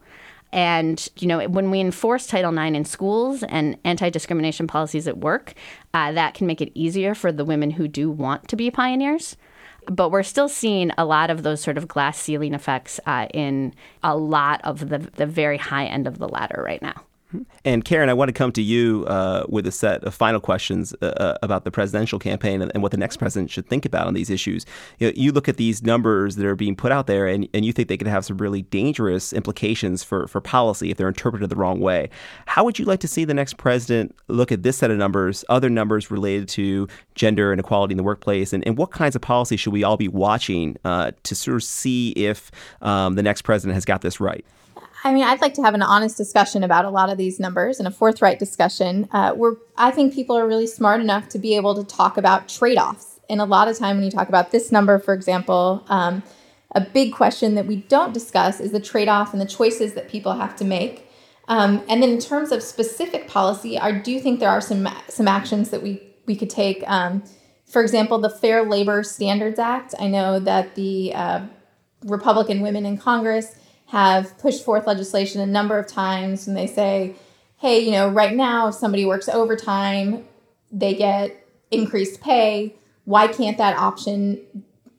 And, 0.52 1.08
you 1.18 1.28
know, 1.28 1.48
when 1.48 1.70
we 1.70 1.80
enforce 1.80 2.26
Title 2.26 2.58
IX 2.58 2.76
in 2.76 2.84
schools 2.86 3.44
and 3.44 3.78
anti 3.84 4.10
discrimination 4.10 4.66
policies 4.66 5.08
at 5.08 5.20
work, 5.20 5.54
uh, 5.94 6.12
that 6.14 6.34
can 6.34 6.48
make 6.48 6.62
it 6.62 6.72
easier 6.74 7.14
for 7.14 7.32
the 7.32 7.46
women 7.46 7.72
who 7.72 7.88
do 7.88 8.10
want 8.10 8.48
to 8.48 8.56
be 8.56 8.72
pioneers. 8.72 9.38
But 9.88 10.10
we're 10.10 10.24
still 10.24 10.50
seeing 10.50 10.92
a 10.98 11.06
lot 11.06 11.30
of 11.30 11.44
those 11.44 11.62
sort 11.62 11.78
of 11.78 11.88
glass 11.88 12.18
ceiling 12.18 12.56
effects 12.56 13.00
uh, 13.06 13.28
in 13.32 13.76
a 14.02 14.18
lot 14.18 14.62
of 14.64 14.90
the, 14.90 14.98
the 14.98 15.28
very 15.28 15.58
high 15.58 15.86
end 15.86 16.08
of 16.08 16.18
the 16.18 16.28
ladder 16.28 16.64
right 16.66 16.82
now. 16.82 17.04
And 17.64 17.84
Karin, 17.84 18.10
I 18.10 18.14
want 18.14 18.30
to 18.30 18.34
come 18.34 18.52
to 18.52 18.62
you 18.62 19.06
uh, 19.08 19.46
with 19.50 19.66
a 19.66 19.72
set 19.72 20.04
of 20.04 20.14
final 20.14 20.40
questions 20.40 20.94
uh, 21.02 21.06
uh, 21.06 21.38
about 21.42 21.64
the 21.64 21.72
presidential 21.72 22.20
campaign 22.20 22.62
and, 22.62 22.72
and, 22.74 22.84
what 22.84 22.92
the 22.92 22.98
next 22.98 23.18
president 23.18 23.50
should 23.50 23.68
think 23.68 23.86
about 23.86 24.06
on 24.06 24.14
these 24.14 24.30
issues. 24.30 24.66
You, 25.00 25.08
know, 25.08 25.14
you, 25.16 25.32
look 25.32 25.50
at 25.50 25.58
these 25.58 25.82
numbers 25.82 26.36
that 26.36 26.46
are 26.46 26.56
being 26.56 26.76
put 26.76 26.92
out 26.92 27.08
there, 27.08 27.28
and, 27.28 27.50
and 27.54 27.66
you 27.66 27.74
think 27.74 27.88
they 27.88 27.98
could 27.98 28.08
have 28.08 28.26
some 28.26 28.38
really 28.38 28.62
dangerous 28.62 29.34
implications 29.34 30.04
for, 30.04 30.28
for 30.28 30.40
policy 30.40 30.92
if 30.92 30.98
they're 30.98 31.08
interpreted 31.08 31.50
the 31.50 31.56
wrong 31.56 31.80
way. 31.80 32.10
How 32.46 32.64
would 32.64 32.78
you 32.78 32.86
like 32.86 33.00
to 33.00 33.08
see 33.08 33.26
the 33.26 33.34
next 33.34 33.58
president 33.58 34.16
look 34.28 34.52
at 34.52 34.62
this 34.62 34.78
set 34.78 34.92
of 34.92 34.98
numbers, 34.98 35.44
other 35.50 35.70
numbers 35.70 36.12
related 36.12 36.48
to 36.50 36.88
gender 37.16 37.52
and 37.52 37.60
equality 37.60 37.94
in 37.94 37.98
the 37.98 38.04
workplace, 38.04 38.54
and, 38.54 38.66
and 38.68 38.78
what 38.78 38.92
kinds 38.92 39.16
of 39.16 39.22
policy 39.22 39.58
should 39.58 39.74
we 39.74 39.84
all 39.84 39.98
be 39.98 40.08
watching 40.08 40.78
uh, 40.86 41.12
to 41.24 41.34
sort 41.34 41.56
of 41.56 41.64
see 41.64 42.12
if 42.12 42.52
um, 42.82 43.16
the 43.16 43.24
next 43.24 43.42
president 43.42 43.74
has 43.74 43.86
got 43.86 44.02
this 44.02 44.20
right? 44.20 44.46
I 45.06 45.14
mean, 45.14 45.24
I'd 45.24 45.40
like 45.40 45.54
to 45.54 45.62
have 45.62 45.76
an 45.76 45.84
honest 45.84 46.18
discussion 46.18 46.64
about 46.64 46.84
a 46.84 46.90
lot 46.90 47.12
of 47.12 47.18
these 47.20 47.40
numbers 47.40 47.78
and 47.78 47.88
a 47.88 47.92
forthright 47.92 48.40
discussion. 48.40 49.08
Uh, 49.12 49.34
where 49.34 49.54
I 49.78 49.92
think 49.92 50.16
people 50.16 50.36
are 50.36 50.48
really 50.48 50.66
smart 50.66 51.00
enough 51.00 51.30
to 51.30 51.40
be 51.40 51.56
able 51.56 51.76
to 51.76 51.84
talk 51.84 52.18
about 52.18 52.50
trade 52.50 52.80
offs. 52.80 53.20
And 53.30 53.40
a 53.40 53.46
lot 53.46 53.68
of 53.68 53.78
time 53.78 53.98
when 53.98 54.06
you 54.06 54.10
talk 54.10 54.30
about 54.30 54.50
this 54.50 54.72
number, 54.72 54.98
for 54.98 55.14
example, 55.14 55.86
um, 55.90 56.24
a 56.72 56.82
big 56.82 57.14
question 57.14 57.54
that 57.54 57.68
we 57.68 57.76
don't 57.76 58.16
discuss 58.16 58.60
is 58.60 58.72
the 58.72 58.80
trade 58.80 59.08
off 59.08 59.32
and 59.32 59.40
the 59.40 59.46
choices 59.46 59.94
that 59.94 60.10
people 60.10 60.34
have 60.34 60.56
to 60.56 60.66
make. 60.66 61.08
Um, 61.48 61.84
and 61.88 62.02
then 62.02 62.10
in 62.10 62.20
terms 62.20 62.52
of 62.52 62.64
specific 62.64 63.28
policy, 63.28 63.78
I 63.78 63.92
do 63.92 64.20
think 64.20 64.40
there 64.40 64.50
are 64.50 64.60
some 64.60 64.90
some 65.08 65.28
actions 65.28 65.70
that 65.70 65.84
we 65.84 66.02
we 66.26 66.36
could 66.36 66.50
take. 66.50 66.84
Um, 66.88 67.24
for 67.68 67.84
example, 67.84 68.18
the 68.18 68.32
Fair 68.32 68.64
Labor 68.64 69.04
Standards 69.04 69.60
Act. 69.60 69.94
I 70.00 70.08
know 70.08 70.40
that 70.40 70.74
the 70.74 71.14
uh, 71.14 71.42
Republican 72.04 72.62
women 72.62 72.88
in 72.88 72.98
Congress 72.98 73.56
have 73.88 74.38
pushed 74.40 74.64
forth 74.64 74.88
legislation 74.88 75.42
a 75.42 75.46
number 75.46 75.78
of 75.78 75.88
times 75.88 76.48
and 76.48 76.58
they 76.58 76.68
say, 76.68 77.16
hey, 77.58 77.80
you 77.80 77.92
know, 77.92 78.10
right 78.10 78.36
now, 78.36 78.68
if 78.68 78.76
somebody 78.76 79.06
works 79.06 79.30
overtime, 79.30 80.26
they 80.72 80.94
get 80.94 81.48
increased 81.72 82.22
pay. 82.22 82.76
Why 83.06 83.28
can't 83.28 83.58
that 83.58 83.78
option 83.78 84.42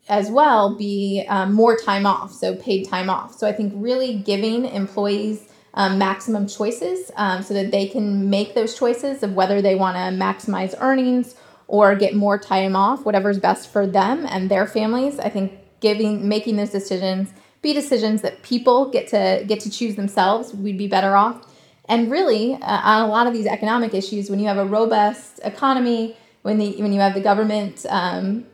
as 0.09 0.31
well 0.31 0.77
be 0.77 1.25
um, 1.29 1.53
more 1.53 1.77
time 1.77 2.07
off, 2.07 2.33
so 2.33 2.55
paid 2.55 2.89
time 2.89 3.11
off? 3.11 3.35
So 3.37 3.47
I 3.47 3.53
think 3.53 3.73
really 3.77 4.17
giving 4.17 4.65
employees 4.65 5.49
um, 5.75 5.99
maximum 5.99 6.47
choices 6.47 7.11
um, 7.17 7.43
so 7.43 7.53
that 7.55 7.71
they 7.71 7.87
can 7.87 8.31
make 8.31 8.55
those 8.55 8.79
choices 8.79 9.23
of 9.23 9.35
whether 9.35 9.61
they 9.61 9.75
want 9.75 9.97
to 9.97 10.25
maximize 10.25 10.75
earnings 10.81 11.35
or 11.69 11.95
get 11.95 12.15
more 12.15 12.39
time 12.39 12.75
off, 12.75 13.05
whatever's 13.05 13.39
best 13.39 13.71
for 13.71 13.87
them 13.87 14.25
and 14.27 14.51
their 14.51 14.67
families. 14.67 15.19
I 15.19 15.29
think 15.29 15.53
giving 15.81 16.27
making 16.27 16.57
those 16.57 16.71
decisions 16.71 17.31
be 17.67 17.75
decisions 17.75 18.23
that 18.23 18.43
people 18.43 18.89
get 18.91 19.09
to 19.09 19.45
get 19.47 19.61
to 19.61 19.71
choose 19.71 19.97
themselves, 19.97 20.55
we'd 20.55 20.79
be 20.79 20.87
better 20.87 21.17
off. 21.17 21.37
And 21.89 22.11
really, 22.11 22.55
uh, 22.55 22.81
on 22.93 23.03
a 23.03 23.09
lot 23.09 23.27
of 23.27 23.33
these 23.33 23.47
economic 23.47 23.93
issues, 23.93 24.31
when 24.31 24.39
you 24.39 24.47
have 24.47 24.57
a 24.57 24.65
robust 24.65 25.41
economy, 25.45 26.17
when 26.43 26.59
the 26.59 26.81
when 26.83 26.93
you 26.93 27.01
have 27.01 27.15
the 27.15 27.21
government 27.21 27.85
um, 27.89 28.47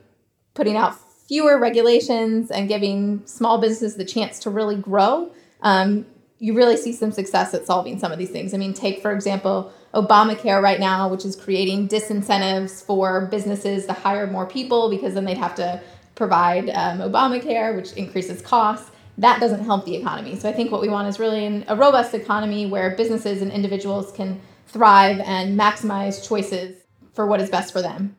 putting 0.55 0.75
out 0.75 0.99
fewer 1.27 1.59
regulations 1.59 2.51
and 2.51 2.67
giving 2.67 3.21
small 3.25 3.59
businesses 3.59 3.95
the 3.95 4.05
chance 4.05 4.39
to 4.39 4.49
really 4.49 4.75
grow, 4.75 5.31
um, 5.61 6.05
you 6.39 6.53
really 6.53 6.75
see 6.75 6.91
some 6.91 7.11
success 7.11 7.53
at 7.53 7.65
solving 7.65 7.99
some 7.99 8.11
of 8.11 8.17
these 8.17 8.31
things. 8.31 8.53
I 8.53 8.57
mean, 8.57 8.73
take 8.73 9.01
for 9.01 9.11
example 9.11 9.71
Obamacare 9.93 10.61
right 10.61 10.79
now, 10.79 11.07
which 11.07 11.23
is 11.23 11.35
creating 11.35 11.87
disincentives 11.87 12.83
for 12.83 13.27
businesses 13.27 13.85
to 13.85 13.93
hire 13.93 14.25
more 14.25 14.47
people 14.47 14.89
because 14.89 15.13
then 15.13 15.25
they'd 15.25 15.37
have 15.37 15.55
to 15.55 15.79
provide 16.15 16.69
um, 16.71 16.97
Obamacare, 16.99 17.75
which 17.75 17.93
increases 17.93 18.41
costs 18.41 18.89
that 19.17 19.39
doesn't 19.39 19.63
help 19.65 19.85
the 19.85 19.95
economy. 19.95 20.35
So 20.35 20.49
I 20.49 20.53
think 20.53 20.71
what 20.71 20.81
we 20.81 20.89
want 20.89 21.07
is 21.07 21.19
really 21.19 21.63
a 21.67 21.75
robust 21.75 22.13
economy 22.13 22.65
where 22.65 22.95
businesses 22.95 23.41
and 23.41 23.51
individuals 23.51 24.11
can 24.11 24.41
thrive 24.67 25.19
and 25.19 25.59
maximize 25.59 26.27
choices 26.27 26.77
for 27.13 27.27
what 27.27 27.39
is 27.39 27.49
best 27.49 27.71
for 27.71 27.81
them. 27.81 28.15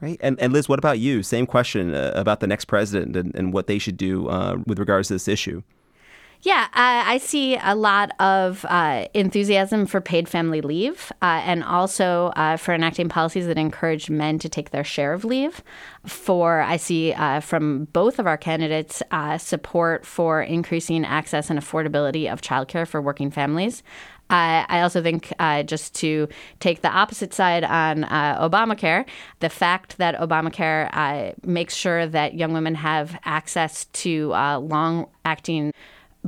Right. 0.00 0.18
And, 0.20 0.38
and 0.40 0.52
Liz, 0.52 0.68
what 0.68 0.78
about 0.78 0.98
you? 0.98 1.22
Same 1.22 1.46
question 1.46 1.94
uh, 1.94 2.12
about 2.14 2.40
the 2.40 2.46
next 2.46 2.66
president 2.66 3.16
and, 3.16 3.34
and 3.34 3.52
what 3.52 3.66
they 3.66 3.78
should 3.78 3.96
do 3.96 4.28
uh, 4.28 4.58
with 4.66 4.78
regards 4.78 5.08
to 5.08 5.14
this 5.14 5.26
issue. 5.26 5.62
Yeah, 6.42 6.68
I, 6.74 7.14
I 7.14 7.18
see 7.18 7.56
a 7.56 7.74
lot 7.74 8.12
of 8.20 8.64
uh, 8.68 9.06
enthusiasm 9.14 9.86
for 9.86 10.00
paid 10.00 10.28
family 10.28 10.60
leave 10.60 11.10
uh, 11.22 11.42
and 11.44 11.64
also 11.64 12.26
uh, 12.36 12.56
for 12.56 12.74
enacting 12.74 13.08
policies 13.08 13.46
that 13.46 13.58
encourage 13.58 14.10
men 14.10 14.38
to 14.40 14.48
take 14.48 14.70
their 14.70 14.84
share 14.84 15.12
of 15.12 15.24
leave. 15.24 15.62
For 16.06 16.60
I 16.60 16.76
see 16.76 17.12
uh, 17.12 17.40
from 17.40 17.86
both 17.86 18.18
of 18.18 18.26
our 18.26 18.36
candidates 18.36 19.02
uh, 19.10 19.38
support 19.38 20.06
for 20.06 20.42
increasing 20.42 21.04
access 21.04 21.50
and 21.50 21.58
affordability 21.58 22.30
of 22.30 22.42
childcare 22.42 22.86
for 22.86 23.00
working 23.00 23.30
families. 23.30 23.82
Uh, 24.28 24.66
I 24.68 24.80
also 24.80 25.02
think, 25.02 25.32
uh, 25.38 25.62
just 25.62 25.94
to 25.96 26.28
take 26.58 26.82
the 26.82 26.90
opposite 26.90 27.32
side 27.32 27.62
on 27.62 28.02
uh, 28.04 28.48
Obamacare, 28.48 29.06
the 29.38 29.48
fact 29.48 29.98
that 29.98 30.16
Obamacare 30.16 30.90
uh, 30.92 31.32
makes 31.44 31.74
sure 31.74 32.08
that 32.08 32.34
young 32.34 32.52
women 32.52 32.74
have 32.74 33.16
access 33.24 33.84
to 33.84 34.30
long 34.30 35.06
acting 35.24 35.72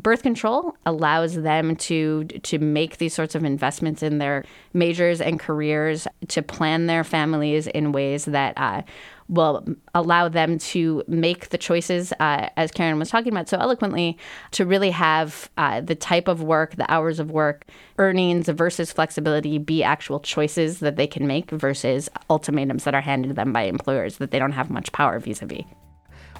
birth 0.02 0.22
control 0.22 0.76
allows 0.86 1.34
them 1.34 1.76
to 1.76 2.24
to 2.24 2.58
make 2.58 2.98
these 2.98 3.14
sorts 3.14 3.34
of 3.34 3.44
investments 3.44 4.02
in 4.02 4.18
their 4.18 4.44
majors 4.72 5.20
and 5.20 5.40
careers 5.40 6.06
to 6.28 6.42
plan 6.42 6.86
their 6.86 7.04
families 7.04 7.66
in 7.66 7.92
ways 7.92 8.24
that 8.26 8.54
uh, 8.56 8.82
will 9.28 9.64
allow 9.94 10.28
them 10.28 10.58
to 10.58 11.02
make 11.06 11.50
the 11.50 11.58
choices, 11.58 12.12
uh, 12.18 12.48
as 12.56 12.70
Karin 12.70 12.98
was 12.98 13.10
talking 13.10 13.32
about 13.32 13.48
so 13.48 13.58
eloquently, 13.58 14.16
to 14.52 14.64
really 14.64 14.90
have 14.90 15.50
uh, 15.58 15.80
the 15.80 15.94
type 15.94 16.28
of 16.28 16.42
work, 16.42 16.76
the 16.76 16.90
hours 16.90 17.18
of 17.18 17.30
work, 17.30 17.66
earnings 17.98 18.48
versus 18.48 18.90
flexibility 18.90 19.58
be 19.58 19.82
actual 19.82 20.20
choices 20.20 20.80
that 20.80 20.96
they 20.96 21.06
can 21.06 21.26
make 21.26 21.50
versus 21.50 22.08
ultimatums 22.30 22.84
that 22.84 22.94
are 22.94 23.02
handed 23.02 23.28
to 23.28 23.34
them 23.34 23.52
by 23.52 23.62
employers 23.62 24.16
that 24.16 24.30
they 24.30 24.38
don't 24.38 24.52
have 24.52 24.70
much 24.70 24.92
power 24.92 25.18
vis 25.18 25.42
a 25.42 25.46
vis. 25.46 25.64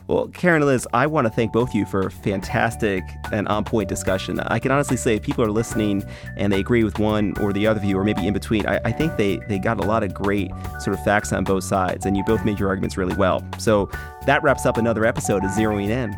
Well, 0.08 0.28
Karin 0.28 0.62
and 0.62 0.70
Liz, 0.70 0.88
I 0.94 1.06
want 1.06 1.26
to 1.26 1.30
thank 1.30 1.52
both 1.52 1.68
of 1.68 1.74
you 1.74 1.84
for 1.84 2.00
a 2.00 2.10
fantastic 2.10 3.04
and 3.30 3.46
on 3.48 3.62
point 3.62 3.90
discussion. 3.90 4.40
I 4.40 4.58
can 4.58 4.70
honestly 4.70 4.96
say 4.96 5.16
if 5.16 5.22
people 5.22 5.44
are 5.44 5.50
listening 5.50 6.02
and 6.38 6.50
they 6.50 6.60
agree 6.60 6.82
with 6.82 6.98
one 6.98 7.34
or 7.42 7.52
the 7.52 7.66
other 7.66 7.78
view, 7.78 7.98
or 7.98 8.04
maybe 8.04 8.26
in 8.26 8.32
between, 8.32 8.66
I, 8.66 8.80
I 8.86 8.92
think 8.92 9.18
they, 9.18 9.36
they 9.48 9.58
got 9.58 9.78
a 9.78 9.86
lot 9.86 10.02
of 10.02 10.14
great 10.14 10.50
sort 10.80 10.96
of 10.96 11.04
facts 11.04 11.34
on 11.34 11.44
both 11.44 11.64
sides, 11.64 12.06
and 12.06 12.16
you 12.16 12.24
both 12.24 12.42
made 12.46 12.58
your 12.58 12.70
arguments 12.70 12.96
really 12.96 13.14
well. 13.16 13.44
So 13.58 13.90
that 14.24 14.42
wraps 14.42 14.64
up 14.64 14.78
another 14.78 15.04
episode 15.04 15.44
of 15.44 15.50
Zeroing 15.50 15.90
In. 15.90 16.16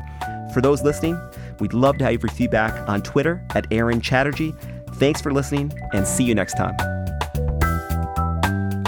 For 0.55 0.61
those 0.61 0.83
listening, 0.85 1.21
we'd 1.59 1.73
love 1.73 1.99
to 1.99 2.05
have 2.05 2.23
your 2.23 2.31
feedback 2.31 2.89
on 2.89 3.03
Twitter 3.03 3.45
at 3.57 3.67
Aaron 3.73 4.01
Chatterji. 4.01 4.57
Thanks 4.99 5.21
for 5.21 5.33
listening, 5.33 5.73
and 5.93 6.07
see 6.07 6.23
you 6.23 6.37
next 6.37 6.55
time. 6.55 6.77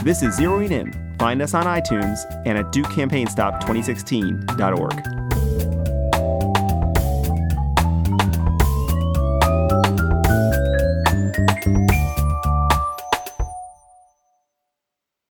This 0.05 0.23
is 0.23 0.39
Zeroing 0.39 0.71
In 0.71 1.12
Find 1.23 1.41
us 1.41 1.55
on 1.55 1.67
iTunes 1.67 2.19
and 2.45 2.59
at 2.59 2.73
DukeCampaignStop2016.org. 2.73 5.22